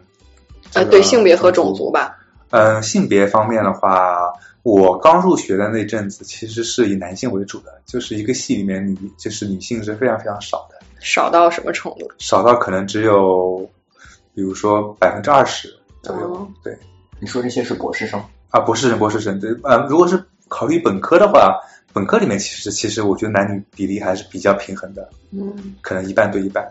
[0.74, 2.18] 呃，这个对，性别和种族吧。
[2.50, 4.32] 嗯，性别方面的话，
[4.62, 12.10] 我刚入学的那阵子，其实是以男性为主的，就是一个系里面女就是女性是非常非常少的，少到什么程度？
[12.18, 13.68] 少到可能只有，
[14.34, 15.72] 比如说百分之二十
[16.02, 16.32] 左右。
[16.34, 16.76] 哦对
[17.22, 21.60] 你说这些是博士生，啊，博士生，博士生，对，呃，如果是考虑本科的话，
[21.92, 26.66] 本科里面其实其实我觉得男女比例还是比较平衡的，嗯可能一半对一半。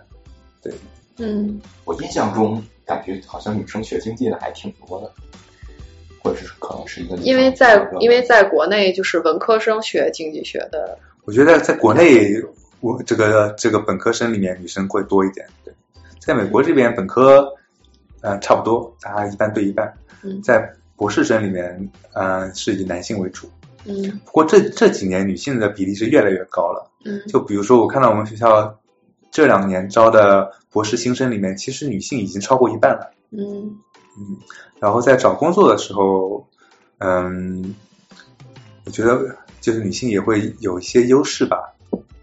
[0.64, 0.74] 对，
[1.18, 5.12] 嗯，我印象中感觉好像女生学经济的还挺多的，
[6.24, 12.28] 或者是可能是一个因为在因为在国内就是文科生学经济学的，我觉得在国内，
[12.80, 15.46] 我这个这个本科生里面女生会多一点。
[15.64, 15.72] 对，
[16.20, 17.48] 在美国这边本科，
[18.22, 19.94] 嗯、差不多，大家一半对一半。
[20.24, 23.50] 嗯在博士生里面，嗯、是以男性为主。
[23.86, 26.92] 嗯不过这这几年女性的比例是越来越高了。
[27.06, 28.78] 嗯就比如说，我看到我们学校
[29.32, 33.12] 这两年招的博士新生里面，其实女性已经超过一半了。
[33.32, 33.78] 嗯
[34.18, 34.38] 嗯，
[34.80, 36.46] 然后在找工作的时候，
[36.98, 37.74] 嗯，
[38.86, 41.74] 我觉得就是女性也会有一些优势吧。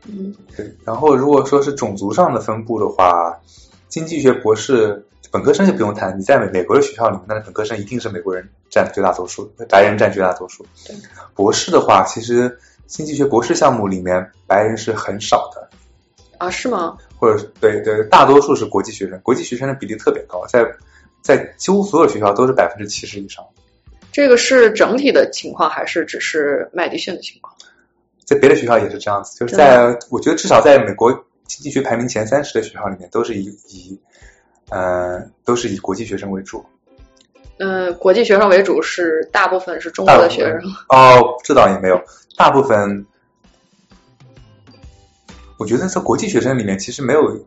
[0.06, 3.40] 嗯对，然后如果说是种族上的分布的话，
[3.88, 10.64] 经济学博士本科生就不用谈，你在美美国的学校里面，那本科生一定是美国人占绝大多数，白人占绝大多数。
[10.86, 10.94] 对，
[11.34, 15.68] 博士的话，其实经济学博士项目里面白人是很少的，
[16.38, 16.96] 啊，是吗？
[17.18, 20.64] 或者对对，大多数是国际学生，国际学生的比例特别高，在
[21.22, 23.44] 在几乎所有学校都是百分之七十以上。
[24.12, 27.54] 这个是整体的情况，还是只是麦迪逊的情况？
[28.24, 31.12] 在别的学校也是这样子，就是在我觉得至少在美国
[31.46, 34.00] 经济学排名前三十的学校里面，都是以以
[34.70, 36.64] 呃都是以国际学生为主。
[37.58, 40.60] 嗯，国际学生为主，是大部分是中国的学生。
[40.88, 41.98] 哦，这倒也没有，
[42.36, 43.06] 大部分
[45.58, 47.46] 我觉得在国际学生里面，其实没有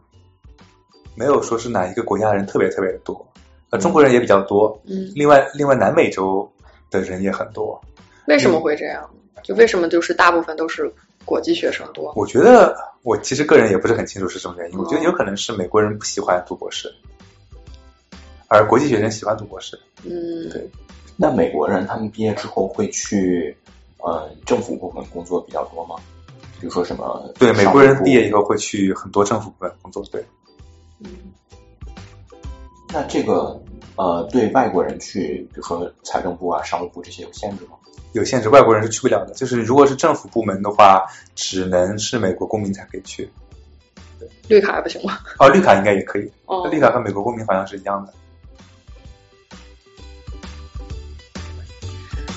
[1.14, 3.28] 没有说是哪一个国家的人特别特别的多，
[3.70, 6.52] 呃，中国人也比较多，嗯，另外另外南美洲
[6.90, 7.80] 的人也很多。
[8.26, 9.08] 为什么会这样？
[9.44, 10.92] 就为什么就是大部分都是
[11.24, 12.12] 国际学生多？
[12.16, 16.92] 我觉得我其实个人也不是很清楚是什么原因，哦我觉得有可能是美国人不喜欢读博士，
[18.50, 19.80] 而国际学生喜欢读博士。
[20.04, 20.70] 嗯，对
[21.16, 23.56] 那美国人他们毕业之后会去
[24.00, 25.96] 呃政府部门工作比较多吗？
[26.60, 27.32] 比如说什么？
[27.40, 30.04] 对，美国人毕业以后会去很多政府部门工作。
[30.12, 30.26] 对，
[31.00, 31.10] 嗯
[32.92, 33.62] 那这个
[33.96, 37.78] 呃对外国人去，比如说财政部啊、商务部这些有限制吗？
[38.14, 39.34] 有限制，外国人是去不了的。
[39.36, 43.30] 就是如果是政府部门的话，只能是美国公民才可以去。
[44.48, 45.20] 绿卡还不行吗？
[45.38, 48.14] 哦，绿卡应该也可以，哦，绿卡和美国公民好像是一样的。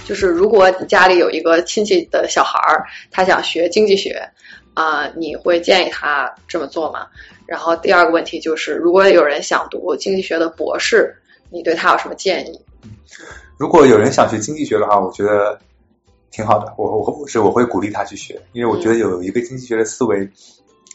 [0.04, 4.30] 就是如果你家里有一个亲戚的小孩儿，他想学经济学，
[4.74, 7.06] 啊、你会建议他这么做吗？
[7.46, 11.16] 然后第二个问题就是，如果有人想读经济学的博士，
[11.50, 12.60] 你对他有什么建议？
[13.58, 15.58] 如果有人想学经济学的话，我觉得
[16.30, 16.72] 挺好的。
[16.76, 20.28] 我我我是我会鼓励他去学，因为我觉得有一个经济学的思维，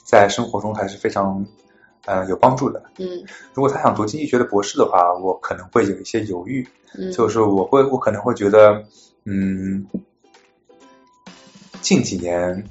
[0.04, 1.46] 在生活中还是非常
[2.08, 2.82] 呃有帮助的。
[2.98, 8.84] 嗯如果他想读经济学的博士的话，我可能会有一些犹豫，嗯，就是我会我可能会觉得，
[9.26, 9.86] 嗯，
[11.82, 12.64] 近几年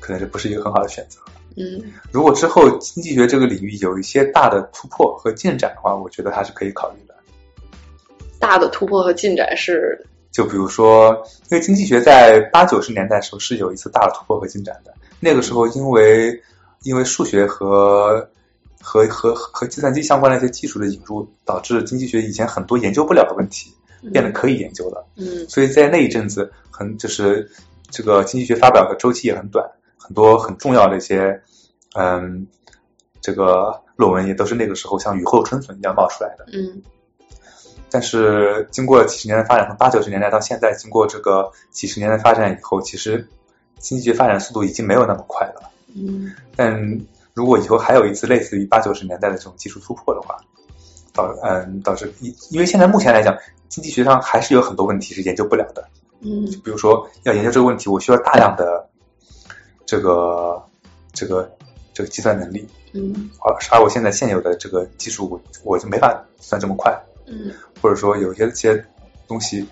[0.00, 1.20] 可能这不是一个很好的选择。
[1.56, 7.14] 嗯如果之后经济学这个领域有一些大的突破和进展的话，我觉得还是可以考虑的。
[8.38, 14.94] 大的突破和进展是就比如说，因为经济学在八九十年代时候是有一次大的突破和进展的。
[15.18, 16.40] 那个时候，因为
[16.82, 18.28] 因为数学和
[18.80, 23.74] 和和和计算机相关的一些技术的引入，导致经济学以前很多研究不了的问题
[24.12, 25.06] 变得可以研究了。
[25.16, 27.50] 嗯所以在那一阵子，很就是
[27.90, 31.42] 这个经济学发表的周期也很短，很多很重要的一些
[31.94, 32.46] 嗯
[33.20, 36.46] 这个论文也都是那个时候像雨后春笋一样冒出来的。
[36.52, 36.82] 嗯
[37.90, 43.26] 但是经过几十年的发展，从八九十年代到现在，经过这个几十年的发展以后，其实
[43.78, 45.70] 经济学发展速度已经没有那么快了。
[45.94, 47.00] 嗯但
[47.34, 50.36] 如果以后还有一次类似于八九十年代的这种技术突破的话，
[51.12, 53.36] 导嗯导致因因为现在目前来讲，
[53.68, 55.88] 经济学上还是有很多问题是研究不了的。
[56.20, 58.88] 嗯比如说要研究这个问题，我需要大量的
[59.86, 60.60] 这个
[61.12, 61.56] 这个
[61.94, 66.92] 这个计算能力，嗯而而我现在现有的这个技术，我我就没法算这么快。
[67.26, 68.84] 嗯或者说有一些些
[69.28, 69.64] 东西，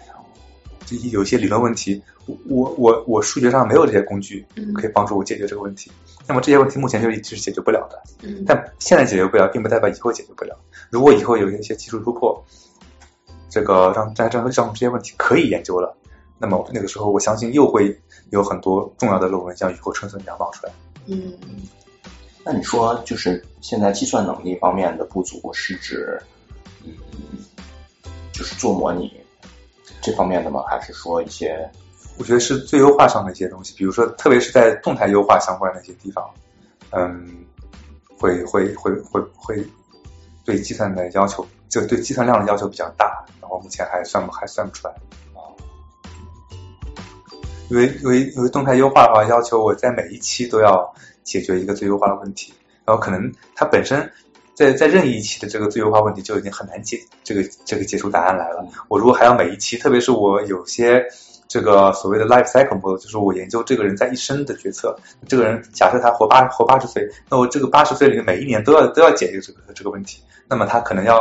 [0.84, 5.90] 就有一些理论问题，我我我我数学上没有这些工具嗯可以帮助我解决这个问题。
[6.26, 10.58] 那么这些问题目前就一直是解决不了的，嗯但现在解决不了，并不代表以后解决不了。
[10.90, 12.44] 如果以后有一些技术突破，
[13.48, 15.96] 这个让让让让这些问题可以研究了，
[16.38, 17.96] 那么那个时候我相信又会
[18.30, 20.72] 有很多重要的论文像雨后春笋一样冒出来。
[21.06, 21.32] 嗯
[22.44, 26.20] 那你说就是现在计算能力方面的不足是指
[26.84, 26.92] 嗯
[28.32, 29.12] 就是做模拟
[30.00, 30.62] 这方面的吗？
[30.68, 31.68] 还是说一些
[32.18, 36.28] 我觉得是最优化上的一些东西，比如说，特别是在动态优化相关的一些地方，
[36.90, 37.44] 嗯，
[38.18, 39.66] 会会会会会
[40.44, 44.94] 对计算的要求，就对计算量的要求比较大，然后目前还算不还算不出来。
[47.68, 50.94] 因为因为因为动态优化的话，要求我在每一期都要
[51.24, 52.54] 解决一个最优化的问题，
[52.84, 54.08] 然后可能它本身
[54.54, 58.64] 在在任意一期的这个最优化问题就已经很难解这个这个解出答案来了。
[58.86, 61.04] 我如果还要每一期，特别是我有些
[61.56, 64.94] 这个所谓的 life cycle model，就是我研究这个人在一生的决策，
[65.26, 71.18] 这个人假设他活八活八十岁，那我这个八十岁里面每一年都要都要解决这个这个问题，那么他可能要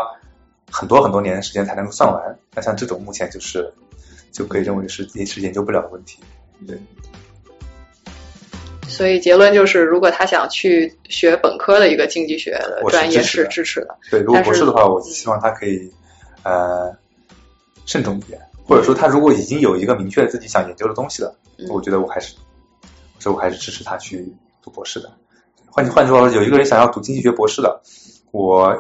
[0.70, 2.38] 很多很多年的时间才能够算完。
[2.54, 3.74] 那像这种目前就是
[4.30, 6.20] 就可以认为是也是研究不了的问题。
[6.68, 6.78] 对，
[8.90, 13.96] 所以结论就是，如果他想去学本科的一个经济学的专业是支持的。
[14.12, 15.90] 对，如果博士的话，我希望他可以
[16.44, 16.94] 呃
[17.86, 18.38] 慎重一点，
[18.68, 21.68] 或者说他如果已经有一个明确的自己想研究的东西了，嗯。
[21.70, 22.36] 我觉得我还是，
[23.20, 25.12] 所以我还是支持他去读博士的。
[25.70, 27.82] 换句换句话说，有一个人想要读经济学博士的，
[28.32, 28.76] 我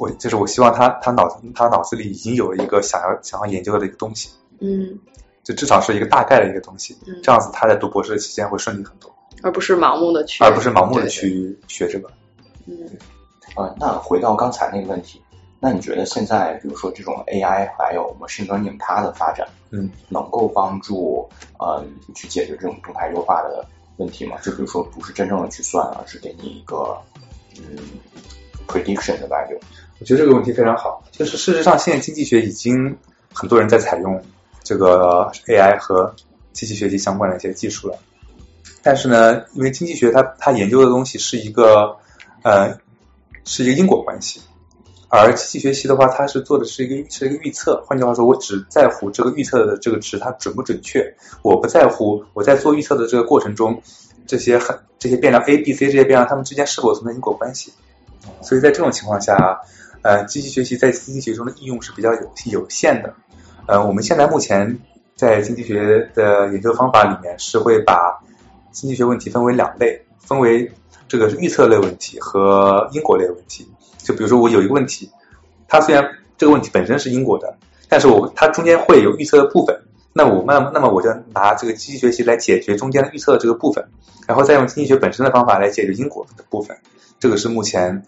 [0.00, 4.30] 我就是我希望他他脑子他脑子里已经有了一个想要想要研究的一个东西，
[4.60, 4.98] 嗯。
[5.44, 7.20] 就至少是一个大概的一个东西，嗯。
[7.22, 9.10] 这样子他在读博士的期间会顺利很多，
[9.42, 12.08] 而不是盲目的去，而不是盲目的，去学这个。
[12.66, 12.74] 对。
[12.74, 12.98] 嗯
[13.56, 15.20] 呃，那回到刚才那个问题，
[15.60, 21.28] 那你觉得现在比如说这种 AI 还有 machine learning 它的发展，嗯，能够帮助
[21.58, 21.84] 呃
[22.14, 24.36] 去解决这种动态优化的问题吗？
[24.42, 26.96] 就比如说不是真正的去算，而是给你一个
[27.56, 27.76] 嗯
[28.68, 29.58] prediction 的 value。
[29.98, 32.96] 我觉得这个问题非常好，就是事实上现在经济学已经
[33.32, 34.22] 很多人在采用
[34.62, 36.14] 这个 AI 和
[36.52, 37.98] 机器学习相关的一些技术了，
[38.80, 41.96] 但是呢，因为经济学它它研究的东西是一个
[42.42, 42.78] 呃
[43.44, 44.40] 是一个因果关系，
[45.10, 53.80] 而机器学习的话，它是做的是一个是一个预测，换句话说，我只在乎这个预测的这个值它准不准确，我不在乎我在做预测的这个过程中，
[54.26, 57.72] 这些很这些变量 A、B、C 这些变量它们之间是否存在因果关系。
[58.42, 59.60] 所以在这种情况下，
[60.02, 63.14] 呃，机器学习在经济学中的应用是比较有有限的。
[63.66, 64.78] 呃，我们现在目前
[65.16, 68.20] 在经济学的研究方法里面是会把
[68.72, 70.70] 经济学问题分为两类，分为
[71.08, 73.66] 这个预测类问题和因果类问题。
[74.08, 75.10] 就比如说我有一个问题，
[75.68, 76.02] 它虽然
[76.38, 77.58] 这个问题本身是因果的，
[77.90, 79.78] 但是我它中间会有预测的部分，
[80.14, 83.86] 那我那那么我就拿这个机器学习来解决中间的预测的这个部分，
[84.26, 86.74] 然后再用经济学本身的方法来解决因果的部分。
[87.20, 88.02] 这个是目前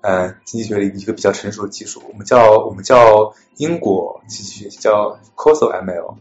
[0.00, 6.16] 呃经济学里一个比较成熟的技术，我们叫我们叫因果机器学习，叫 causal ML。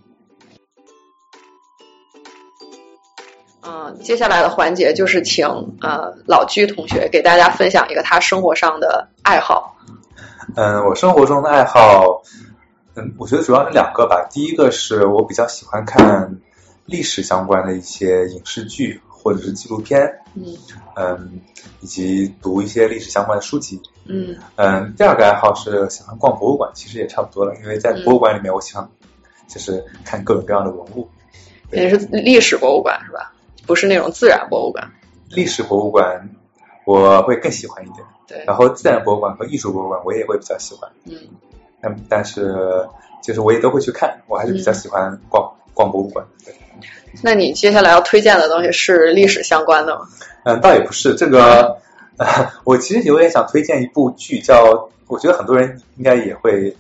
[3.66, 5.46] 嗯，接下来的环节就是请
[5.82, 9.78] 呃老居同学给大家分享一个他生活上的爱好。
[10.56, 12.22] 嗯，我生活中的爱好，
[12.96, 14.28] 嗯，我觉得主要是两个吧。
[14.30, 16.38] 第一个是我比较喜欢看
[16.86, 20.44] 历史相关的一些影视剧或者是纪录片，嗯
[20.96, 21.40] 嗯，
[21.80, 23.82] 以及读一些历史相关的书籍。
[24.06, 28.86] 嗯嗯，第二个爱好是喜欢逛博物馆，其实也差不多了，因为在博物馆里面，我喜欢
[29.48, 31.08] 就是看各种各样的文物。
[31.72, 33.32] 也是历史博物馆是吧？
[33.66, 34.90] 不是那种自然博物馆。
[35.30, 36.30] 历史博物馆
[36.86, 40.90] 我会更喜欢一点，对，然后自然博物馆和艺术博物馆我也会比较喜欢。
[41.06, 41.18] 嗯
[41.82, 42.56] 但但是
[43.22, 46.26] 就是我也都会去看，我还是比较喜欢逛、逛博物馆。
[46.46, 46.54] 对
[47.22, 50.08] 那你接下来要推荐的东西是历史相关的吗？
[50.46, 51.78] 嗯，倒也不是这个，
[52.18, 52.26] 呃，
[52.64, 56.76] 我其实有点想推荐一部剧，叫我觉得很多人应该也会，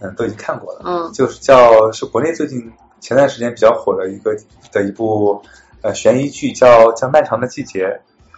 [0.00, 4.36] 嗯，都已经看过了，嗯就是叫是国内最近前段时间比较火的一个
[4.72, 5.40] 的一部
[5.82, 7.86] 呃悬疑剧，叫叫《漫长的季节》。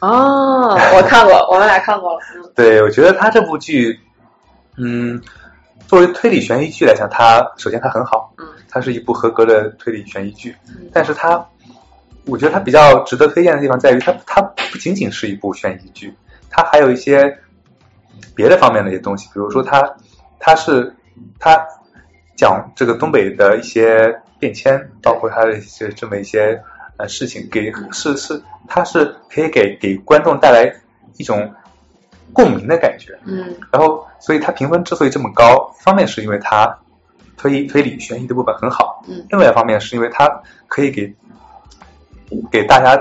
[0.00, 2.20] 哦， 我看过，我们俩看过了。
[2.34, 3.98] 嗯对，我觉得它这部剧，
[4.76, 5.20] 嗯，
[5.86, 10.54] 作为推理悬疑剧来讲，它首先它很好，嗯它是一部合格的推理悬疑剧。
[10.68, 11.46] 嗯但是它，
[12.26, 14.40] 我觉得它比较值得推荐的地方在于它，它
[14.72, 16.14] 不仅仅是一部悬疑剧，
[16.50, 17.38] 它还有一些
[18.34, 19.94] 别的方面的一些东西，比如说它，
[20.38, 20.94] 它是
[21.38, 21.58] 它
[22.36, 26.60] 讲这个东北的一些变迁，包括它的一些这么一些
[27.02, 30.72] 呃事情，给是是它是可以给给观众带来
[31.18, 31.52] 一种
[32.32, 33.18] 共鸣的感觉。
[33.24, 36.78] 嗯然后，所以它评分之所以这么高，一方面是因为它
[37.36, 40.28] 推推理悬疑的部分很好，嗯另外一方面是因为它
[40.68, 41.12] 可以给
[42.50, 42.96] 给大家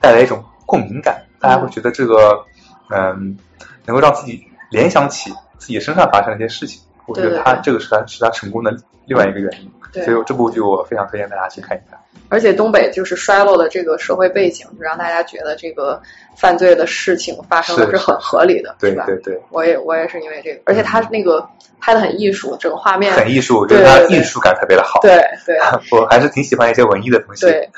[0.00, 2.44] 带来一种共鸣感，大家会觉得这个
[2.88, 3.36] 嗯，
[3.84, 6.80] 能够让自己联想起自己身上发生的一些事情。
[7.06, 8.74] 我觉得他这个是他是他成功的
[9.06, 11.98] 另外一个原因，对所以这部剧我非常推荐大家去看一看。
[12.28, 16.00] 而且东北就是衰落的这个社会背景，就让大家觉得这个
[16.34, 19.04] 犯罪的事情发生的是是很合理的，对吧？
[19.04, 21.46] 对对对，我也我也是因为这个，而且他那个
[21.78, 25.00] 拍的很艺术，整个画面很艺术，我觉得它对对对艺术感特别的好。
[25.02, 25.58] 对对
[25.90, 27.44] 我还是挺喜欢一些文艺的东西。
[27.44, 27.68] 对，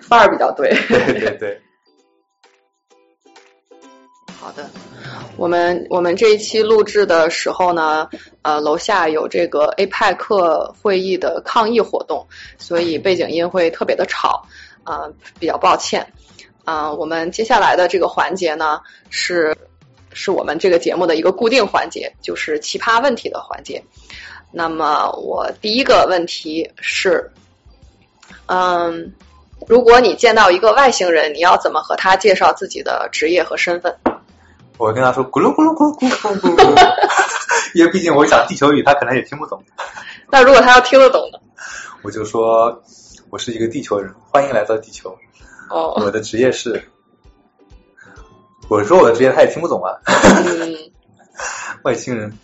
[0.00, 0.68] 范儿比较对。
[0.88, 1.60] 对对对。
[4.38, 4.64] 好的，
[5.36, 8.08] 我们我们这一期录制的时候呢，
[8.42, 12.26] 呃，楼下有这个 APEC 会议的抗议活动，
[12.56, 14.46] 所以背景音会特别的吵，
[14.84, 15.08] 啊、
[15.38, 16.06] 比较抱歉。
[16.64, 18.80] 啊、我们接下来的这个环节呢，
[19.10, 19.56] 是
[20.12, 23.82] 是我们这个节目的一个固定环节，就是奇葩问题的环节。
[24.52, 27.32] 那么我第一个问题是，
[28.46, 29.12] 嗯，
[29.66, 33.94] 如果你见到一个外星人，你要怎么和他介绍自己的职业和身份？
[34.76, 36.94] 我跟他说咕噜咕噜咕噜咕噜咕噜咕噜，
[37.74, 39.62] 因为毕竟我讲地球语，他可能也听不懂。
[40.30, 41.38] 那如果他要听得懂呢？
[42.02, 42.82] 我就说
[43.30, 45.16] 我是一个地球人，欢迎来到地球。
[45.70, 46.82] 哦，我的职业是，
[48.68, 50.76] 我说我的职业他也听不懂啊，嗯，
[51.84, 52.36] 外星人。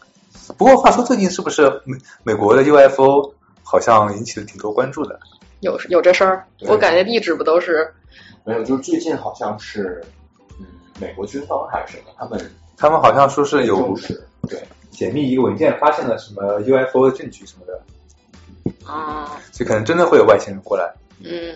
[0.57, 5.18] 不过话说，最近是不是美美国的 UFO 好像引起了挺多关注的？
[5.61, 7.93] 有有这事儿，我感觉一直不都是
[8.45, 10.11] 没有，就是最近好像是，嗯，
[11.01, 13.96] 美国军方还是什么，他们他们好像说是有
[14.48, 20.92] 对，解密一个文件，发现了什么 UFO 的证据什么的，啊，所以可能真的会有外星人过来，
[21.24, 21.55] 嗯，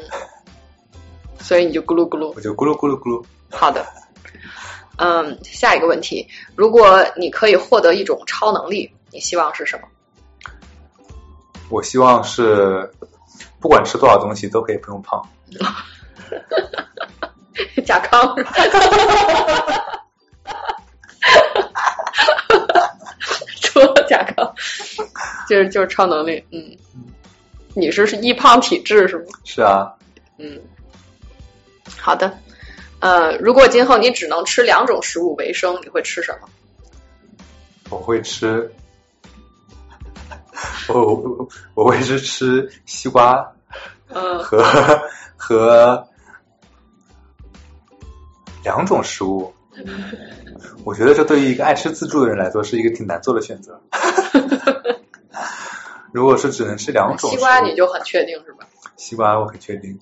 [1.39, 2.41] 所以你就咕噜咕噜我。
[2.41, 3.25] 就咕噜咕噜咕噜。
[3.51, 3.87] 好的，
[4.97, 6.27] 嗯，下一个问题，
[6.57, 9.89] 如果你可以获得一种超能力，你希望是什么？
[11.71, 12.91] 我希望是
[13.59, 15.23] 不管吃多少东西都可以不用胖。
[17.87, 18.53] 甲亢是吧？
[23.61, 24.53] 除了甲亢，
[25.49, 26.77] 就是就是超能力，嗯，
[27.75, 29.25] 你是是易胖体质是吗？
[29.45, 29.93] 是啊，
[30.39, 30.61] 嗯，
[31.99, 32.39] 好的，
[33.01, 36.49] 呃，如果今后你只能吃两种食物为生，你会吃什么？
[37.91, 38.71] 我会吃，
[40.89, 43.53] 我我我会是吃西瓜
[44.09, 44.63] 嗯和
[45.37, 46.07] 和
[48.65, 49.53] 两种食物。
[50.85, 53.81] 我觉得这对于一个爱吃自助的人来说是一个挺难做的选择。
[56.13, 58.67] 如果是只能吃两种西瓜，你就很确定是吧？
[58.97, 59.99] 西瓜我很确定，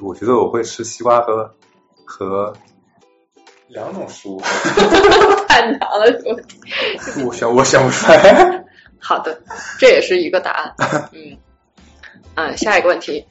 [0.00, 1.54] 我觉得我会吃西瓜和
[2.06, 2.54] 和
[3.68, 4.40] 两种食物，
[5.46, 6.34] 太难了。
[7.26, 8.64] 我想我想不出来。
[8.98, 9.38] 好的，
[9.78, 10.74] 这也是一个答案。
[11.12, 11.36] 嗯
[12.36, 13.26] 嗯，下一个问题，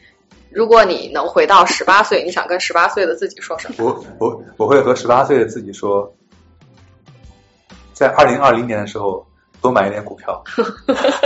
[0.52, 3.76] 如果你能回到十八岁，你想跟十八岁的自己说什么？
[3.86, 6.12] 我我我会和十八岁的自己说，
[7.94, 9.26] 在二零二零年的时候
[9.62, 10.44] 多买一点股票，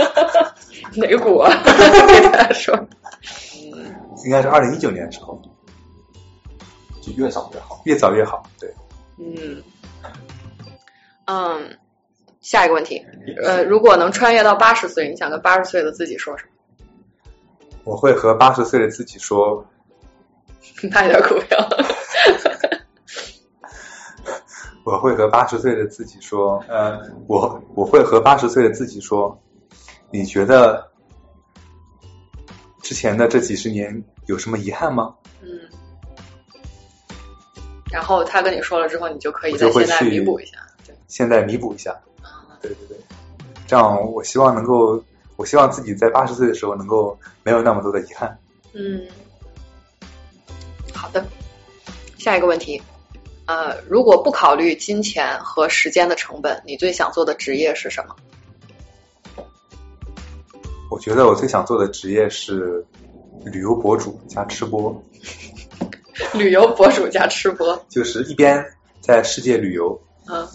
[0.96, 1.50] 哪股啊？
[2.08, 2.78] 给大家说。
[4.24, 5.40] 应该是二零一九年的时候，
[7.02, 7.80] 就越早越好。
[7.84, 8.42] 越早越好。
[8.58, 8.72] 对，
[9.18, 9.62] 嗯
[11.26, 11.78] 嗯，
[12.40, 13.04] 下一个问题，
[13.44, 16.50] 呃，如果能穿越到八十岁，你想跟八十岁的自己说什么？
[17.84, 19.64] 我会和八十岁的自己说，
[20.90, 21.58] 卖点股票。
[24.84, 29.38] 我会和八十岁的自己说，呃，我我会和八十岁的自己说，
[30.10, 30.90] 你觉得
[32.82, 35.14] 之前的这几十年有什么遗憾吗？
[35.42, 35.48] 嗯。
[37.90, 40.58] 然后他跟你说了之后，你就可以在现在就会去弥补一下。
[40.86, 41.98] 对，现在弥补一下。
[42.22, 42.30] 嗯
[42.60, 42.98] 对对对，
[43.66, 45.02] 这样我希望能够，
[45.36, 48.38] 我希望自己在八十岁的时候能够没有那么多的遗憾。
[48.72, 49.06] 嗯，
[50.92, 51.24] 好的。
[52.18, 52.80] 下一个问题，
[53.46, 58.16] 呃，如果不考虑金钱和时间的成本，你最想做的职业是什么？
[60.90, 62.84] 我觉得我最想做的职业是
[63.44, 65.02] 旅游博主加吃播，
[66.32, 67.84] 旅游博主加吃播。
[67.88, 68.64] 就是一边
[69.00, 70.48] 在世界旅游，嗯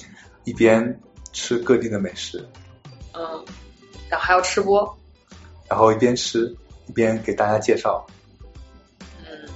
[0.45, 0.99] 一边
[1.33, 2.47] 吃各地的美食，
[3.13, 3.45] 嗯，
[4.09, 4.97] 然后还要吃播。
[5.67, 6.53] 然后一边吃
[6.87, 8.05] 一边给大家介绍
[9.19, 9.47] 嗯，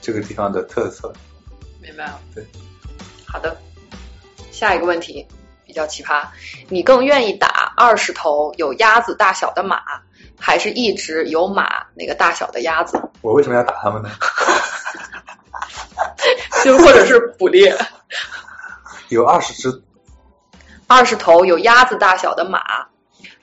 [0.00, 1.12] 这个地方的特色。
[1.80, 2.20] 明白了。
[2.34, 2.44] 对，
[3.26, 3.56] 好的。
[4.50, 5.26] 下一个问题
[5.64, 6.26] 比较奇葩，
[6.68, 9.82] 你更愿意打二十头有鸭子大小的马，
[10.38, 13.00] 还是一只有马那个大小的鸭子？
[13.20, 14.10] 我为什么要打他们呢？
[16.64, 17.76] 就或者是捕猎，
[19.08, 19.82] 有二十只，
[20.86, 22.60] 二十头有鸭子大小的马，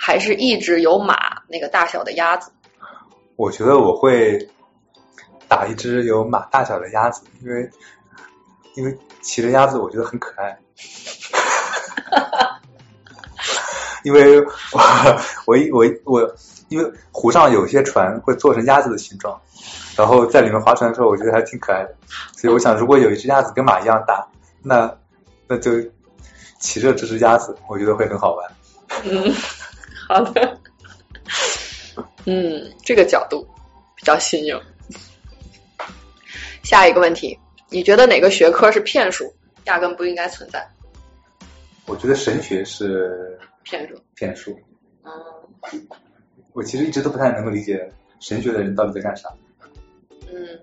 [0.06, 1.16] 还是一只有马
[1.48, 2.52] 那个大小的鸭子？
[3.38, 4.50] 我觉得我会
[5.48, 7.70] 打一只有马大小的鸭子，因为
[8.76, 10.60] 因为骑着鸭子我觉得很可爱。
[12.12, 12.60] 哈哈哈
[14.04, 14.46] 因为我
[15.46, 16.36] 我我我
[16.68, 19.40] 因为湖上有些船会做成鸭子的形状，
[19.96, 21.96] 然后在里面划船的时候，我觉得还挺可爱的。
[22.36, 24.28] 所以我想，如果有一只鸭子跟马一样大，
[24.62, 24.94] 那
[25.48, 25.72] 那就
[26.60, 28.52] 骑着这只鸭子，我觉得会很好玩。
[29.06, 29.34] 嗯，
[30.08, 30.60] 好的。
[32.26, 33.48] 嗯，这个角度
[33.96, 34.60] 比较新颖。
[36.64, 37.38] 下一个问题，
[37.70, 39.34] 你觉得哪个学科是骗术，
[39.66, 40.66] 压根不应该存在？
[41.86, 43.96] 我觉得神学是骗术。
[44.16, 44.58] 骗术。
[45.04, 45.12] 嗯
[46.54, 49.28] 我其实一直都不太能够理解神学的人到底在干啥。
[50.32, 50.60] 嗯，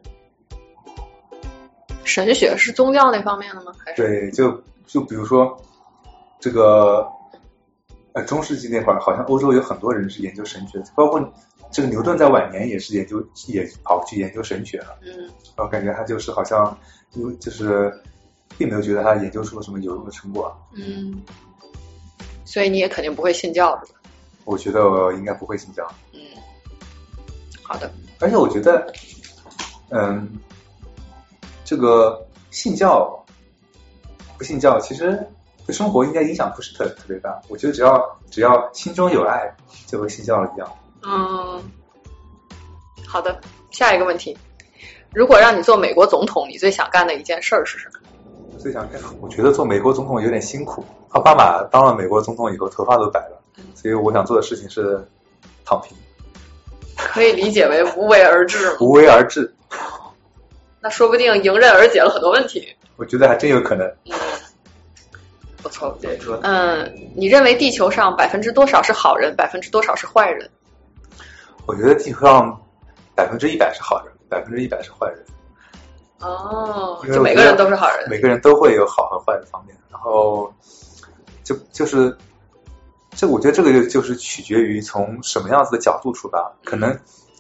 [2.05, 3.75] 神学是宗教那方面的吗？
[3.85, 4.03] 还是？
[4.03, 5.61] 对，就就比如说
[6.39, 7.07] 这个
[8.13, 11.33] 呃中世纪那会儿，好像欧洲有很多人是研究神学，包括
[11.71, 14.99] 这个牛顿在晚年也是研究也跑去研究神学了。
[15.03, 16.77] 嗯然后感觉他就是好像
[17.13, 17.93] 因为就是
[18.57, 20.57] 并没有觉得他研究出了什么有用的成果。
[20.75, 21.21] 嗯，
[22.45, 24.01] 所以你也肯定不会信教是吧？
[24.45, 26.21] 我觉得我应该不会信教，嗯，
[27.63, 27.93] 好的。
[28.19, 28.93] 而且我觉得，
[29.91, 30.29] 嗯，
[31.65, 33.25] 这个信教
[34.39, 35.25] 不信教，其实
[35.71, 37.41] 对生活应该影响不是特特别大。
[37.47, 39.55] 我觉得只要只要心中有爱，
[39.87, 40.69] 就和信教一样。
[41.05, 41.63] 嗯，
[43.07, 43.41] 好的。
[43.71, 44.37] 下一个问题，
[45.15, 48.01] 如果让你做美国总统，你最想干的一件事儿是什么？
[48.59, 50.85] 最想干，我觉得做美国总统有点辛苦。
[51.11, 53.41] 奥巴马当了美国总统以后，头发都白了，
[53.77, 55.01] 所以我想做的事情是
[55.65, 55.97] 躺平，
[56.97, 58.77] 可以理解为无为而治吗？
[58.81, 59.55] 无为而治。
[60.81, 62.67] 那说不定迎刃而解了很多问题。
[62.97, 63.87] 我觉得还真有可能。
[64.07, 64.19] 嗯，
[65.63, 70.51] 不错，对，嗯，你认为地球上百分之多少是好人，百分之多少是坏人？
[71.67, 72.61] 我觉得地球上
[73.15, 75.25] 百分之一百是好人，百分之一百是坏人。
[76.21, 79.77] 哦，就每个人都是好人，每个人都会有好和坏的方面。
[79.91, 80.53] 然后，
[81.43, 82.17] 就就是
[83.11, 86.53] 这，我觉得这个就就是取决于从什么样子的角度出发。
[86.65, 86.99] 可能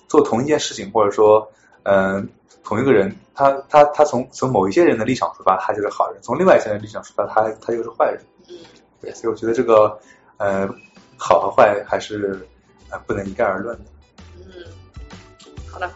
[0.08, 1.50] 做同一件事情，或者说，
[1.82, 2.28] 嗯，
[2.70, 8.22] 同一个人，他他他从从某一些人的立场出发，他就是好人；从另外一些人立场出发，他他就是坏人。
[8.48, 8.54] 嗯，
[9.00, 9.98] 对，所以我觉得这个，
[10.36, 10.68] 呃，
[11.16, 12.46] 好和坏还是
[12.88, 13.84] 呃不能一概而论的。
[14.36, 14.64] 嗯，
[15.68, 15.90] 好的，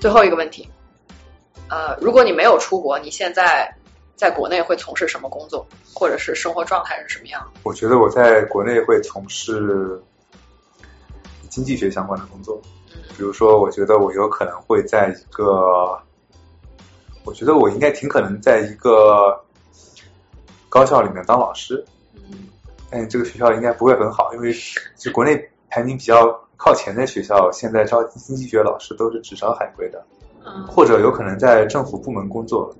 [0.00, 0.66] 最后一个问题。
[1.68, 3.70] 呃，如果你没有出国，你现在
[4.16, 7.46] 在国内会从事什么工作，或者是生活状态是什么样？
[7.64, 10.02] 我觉得我在国内会从事
[11.50, 12.58] 经济学相关的工作，
[13.16, 15.98] 比如说，我觉得我有可能会在一个，
[17.24, 19.38] 我觉得我应该挺可能在一个
[20.68, 21.84] 高校里面当老师，
[22.14, 22.48] 嗯，
[22.90, 24.52] 但这个学校应该不会很好，因为
[24.96, 30.04] 就国内排名比较靠前的学校，现在招经济学老师都是只招海归的。
[30.44, 30.66] 嗯。
[30.66, 32.74] 或者有可能在政府部门工作，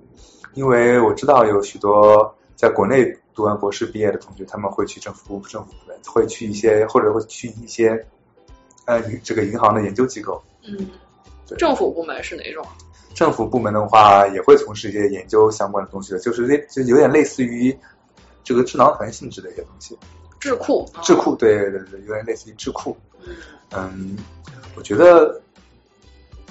[0.55, 3.05] 因为我知道有许多在国内
[3.35, 8.05] 读完博士毕业的同学，他们会去政府部政府部门，会去一些或者会去一些
[8.87, 10.43] 呃这个银行的研究机构。
[10.65, 10.89] 嗯，
[11.59, 12.67] 政府部门是哪种？
[13.15, 17.77] 政府部门的话也会从事一些研究相关的东西的，就是类就有点类似于
[18.43, 19.99] 这个智囊团性质的一些东西。
[20.41, 22.97] 智库，智库，对对对，有点类似于智库。
[23.71, 24.17] 嗯，
[24.77, 25.41] 我觉得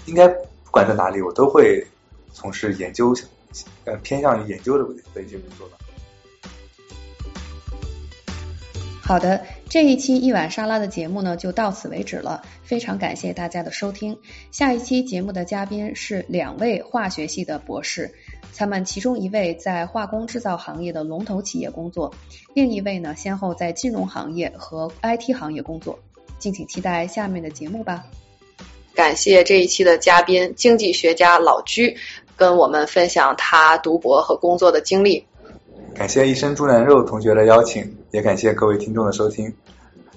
[0.06, 0.28] 应该。
[0.64, 1.86] 不管在哪里，我都会
[2.32, 3.14] 从事研究，
[3.84, 5.78] 呃，偏向于研究的的一些工作吧。
[9.12, 12.42] 好的，这一期一碗沙拉的节目呢，就到此为止了。
[12.64, 14.18] 非常感谢大家的收听。
[14.52, 18.10] 下一期节目的嘉宾是两位化学系的博士，
[18.56, 22.14] 他们其中一位在化工制造行业的龙头企业工作，
[22.54, 26.00] 另一位呢，先后在金融行业和 IT 行业工作。
[26.40, 28.06] 敬请期待下面的节目吧。
[28.96, 31.98] 感谢这一期的嘉宾，经济学家老居，
[32.38, 35.26] 跟我们分享他读博和工作的经历。
[35.94, 39.54] 感谢一生猪腩肉同学的邀请，也感谢各位听众的收听。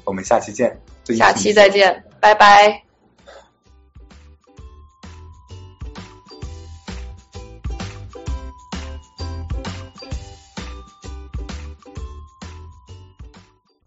[0.04, 0.78] 我们下期见，
[1.16, 2.83] 下期再见，拜拜。